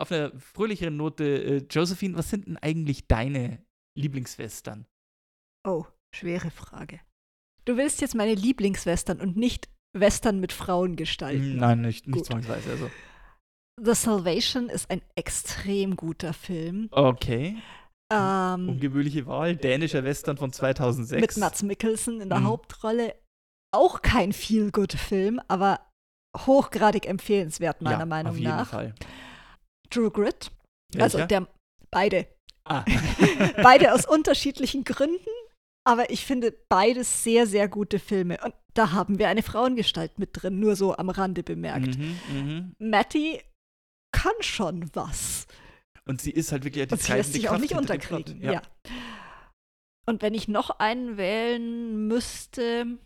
[0.00, 3.64] Auf einer fröhlicheren Note, äh, Josephine, was sind denn eigentlich deine
[3.96, 4.86] Lieblingswestern?
[5.66, 5.84] Oh,
[6.14, 7.00] schwere Frage.
[7.64, 11.56] Du willst jetzt meine Lieblingswestern und nicht Western mit Frauen gestalten.
[11.56, 12.70] Nein, nicht, nicht zwangsweise.
[12.70, 12.90] Also.
[13.82, 16.88] The Salvation ist ein extrem guter Film.
[16.92, 17.56] Okay.
[18.12, 19.56] Ähm, Ungewöhnliche Wahl.
[19.56, 21.20] Dänischer Western von 2006.
[21.20, 22.46] mit Mats Mikkelsen in der Mhm.
[22.48, 23.14] Hauptrolle.
[23.72, 25.80] Auch kein viel guter Film, aber
[26.36, 28.68] hochgradig empfehlenswert, meiner ja, Meinung auf jeden nach.
[28.68, 28.94] Fall.
[29.90, 30.50] True Grit.
[30.96, 31.26] Also Welcher?
[31.26, 31.48] der
[31.90, 32.26] beide.
[32.66, 32.84] ah.
[33.62, 35.18] beide aus unterschiedlichen Gründen,
[35.84, 38.38] aber ich finde beides sehr, sehr gute Filme.
[38.44, 41.98] Und da haben wir eine Frauengestalt mit drin, nur so am Rande bemerkt.
[41.98, 42.74] mhm, mhm.
[42.78, 43.40] Matty
[44.24, 45.46] kann schon was.
[46.06, 48.40] Und sie ist halt wirklich die Und sie lässt sich auch nicht unterkriegen.
[48.40, 48.52] Plot.
[48.52, 48.62] Ja.
[50.06, 52.98] Und wenn ich noch einen wählen müsste,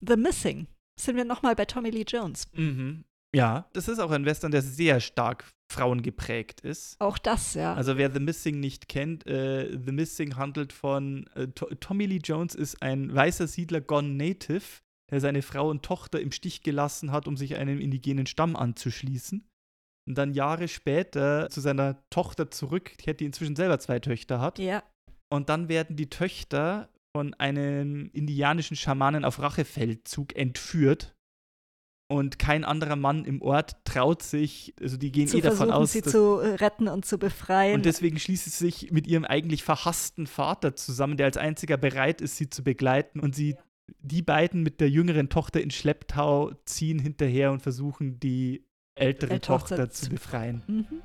[0.00, 0.66] The Missing,
[0.98, 2.48] sind wir nochmal bei Tommy Lee Jones.
[2.54, 3.04] Mhm.
[3.34, 7.00] Ja, das ist auch ein Western, der sehr stark frauengeprägt ist.
[7.00, 7.74] Auch das, ja.
[7.74, 12.20] Also wer The Missing nicht kennt, äh, The Missing handelt von äh, To Tommy Lee
[12.22, 14.80] Jones ist ein weißer Siedler Gone Native,
[15.10, 19.44] der seine Frau und Tochter im Stich gelassen hat, um sich einem indigenen Stamm anzuschließen.
[20.10, 24.58] Und dann Jahre später zu seiner Tochter zurückkehrt, die inzwischen selber zwei Töchter hat.
[24.58, 24.82] ja.
[25.32, 31.14] Und dann werden die Töchter von einem indianischen Schamanen auf Rachefeldzug entführt.
[32.10, 35.92] Und kein anderer Mann im Ort traut sich, also die gehen Zu eh davon aus,
[35.92, 37.76] sie zu retten und zu befreien.
[37.76, 42.20] und deswegen schließt sie sich mit ihrem eigentlich verhassten Vater zusammen, der als einziger bereit
[42.20, 43.20] ist, sie zu begleiten.
[43.20, 43.54] Und sie,
[44.00, 49.40] die beiden mit der jüngeren Tochter in Schlepptau ziehen hinterher und versuchen, die ältere Äh,
[49.40, 50.62] Tochter Tochter zu- befreien.
[50.66, 51.02] mhm.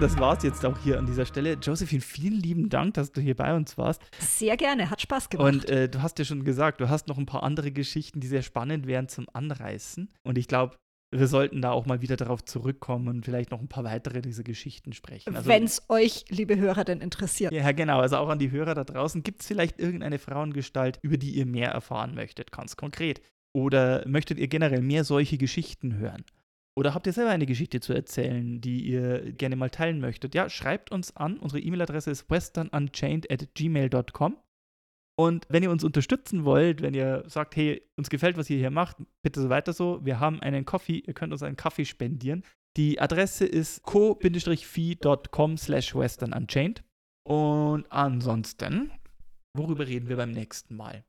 [0.00, 1.54] Das war's jetzt auch hier an dieser Stelle.
[1.54, 4.00] Josephine, vielen lieben Dank, dass du hier bei uns warst.
[4.20, 5.52] Sehr gerne, hat Spaß gemacht.
[5.54, 8.28] Und äh, du hast ja schon gesagt, du hast noch ein paar andere Geschichten, die
[8.28, 10.08] sehr spannend wären zum Anreißen.
[10.22, 10.76] Und ich glaube,
[11.10, 14.42] wir sollten da auch mal wieder darauf zurückkommen und vielleicht noch ein paar weitere dieser
[14.42, 15.34] Geschichten sprechen.
[15.34, 17.52] Also, Wenn es euch, liebe Hörer, denn interessiert.
[17.52, 18.00] ja, genau.
[18.00, 19.22] Also auch an die Hörer da draußen.
[19.22, 23.22] Gibt es vielleicht irgendeine Frauengestalt, über die ihr mehr erfahren möchtet, ganz konkret?
[23.54, 26.24] Oder möchtet ihr generell mehr solche Geschichten hören?
[26.76, 30.34] Oder habt ihr selber eine Geschichte zu erzählen, die ihr gerne mal teilen möchtet?
[30.34, 31.38] Ja, schreibt uns an.
[31.38, 34.36] Unsere E-Mail-Adresse ist westernunchained at gmail.com.
[35.18, 38.70] Und wenn ihr uns unterstützen wollt, wenn ihr sagt, hey, uns gefällt, was ihr hier
[38.70, 39.98] macht, bitte so weiter so.
[40.04, 42.44] Wir haben einen Coffee, ihr könnt uns einen Kaffee spendieren.
[42.76, 46.84] Die Adresse ist co-fi.com slash westernunchained.
[47.24, 48.92] Und ansonsten,
[49.56, 51.04] worüber reden wir beim nächsten Mal?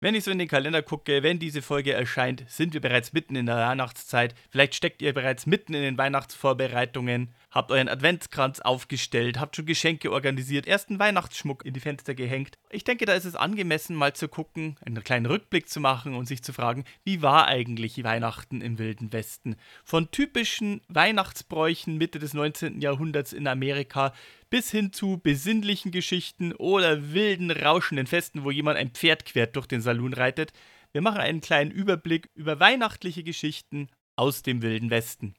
[0.00, 3.34] Wenn ich so in den Kalender gucke, wenn diese Folge erscheint, sind wir bereits mitten
[3.34, 4.32] in der Weihnachtszeit.
[4.48, 10.12] Vielleicht steckt ihr bereits mitten in den Weihnachtsvorbereitungen, habt euren Adventskranz aufgestellt, habt schon Geschenke
[10.12, 12.58] organisiert, ersten Weihnachtsschmuck in die Fenster gehängt.
[12.70, 16.26] Ich denke, da ist es angemessen, mal zu gucken, einen kleinen Rückblick zu machen und
[16.26, 19.56] sich zu fragen, wie war eigentlich Weihnachten im Wilden Westen?
[19.82, 22.80] Von typischen Weihnachtsbräuchen Mitte des 19.
[22.80, 24.12] Jahrhunderts in Amerika
[24.50, 29.66] bis hin zu besinnlichen Geschichten oder wilden, rauschenden Festen, wo jemand ein Pferd quert durch
[29.66, 30.52] den Saloon reitet.
[30.92, 35.34] Wir machen einen kleinen Überblick über weihnachtliche Geschichten aus dem Wilden Westen.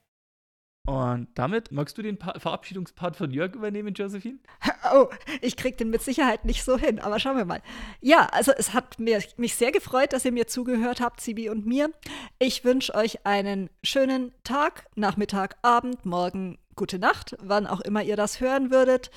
[0.86, 4.38] Und damit magst du den pa Verabschiedungspart von Jörg übernehmen, Josephine?
[4.92, 5.08] Oh,
[5.42, 7.62] ich krieg den mit Sicherheit nicht so hin, aber schauen wir mal.
[8.00, 11.66] Ja, also es hat mir, mich sehr gefreut, dass ihr mir zugehört habt, Sibi und
[11.66, 11.92] mir.
[12.38, 18.16] Ich wünsche euch einen schönen Tag, Nachmittag, Abend, Morgen, gute Nacht, wann auch immer ihr
[18.16, 19.10] das hören würdet,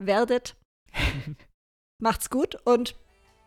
[0.00, 0.56] werdet.
[2.02, 2.96] Macht's gut und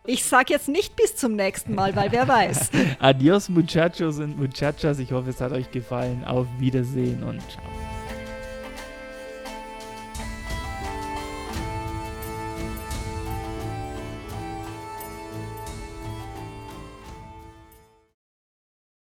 [0.05, 2.71] ich sag jetzt nicht bis zum nächsten Mal, weil wer weiß.
[2.99, 4.99] Adios, Muchachos und Muchachas.
[4.99, 6.23] Ich hoffe, es hat euch gefallen.
[6.23, 7.96] Auf Wiedersehen und ciao.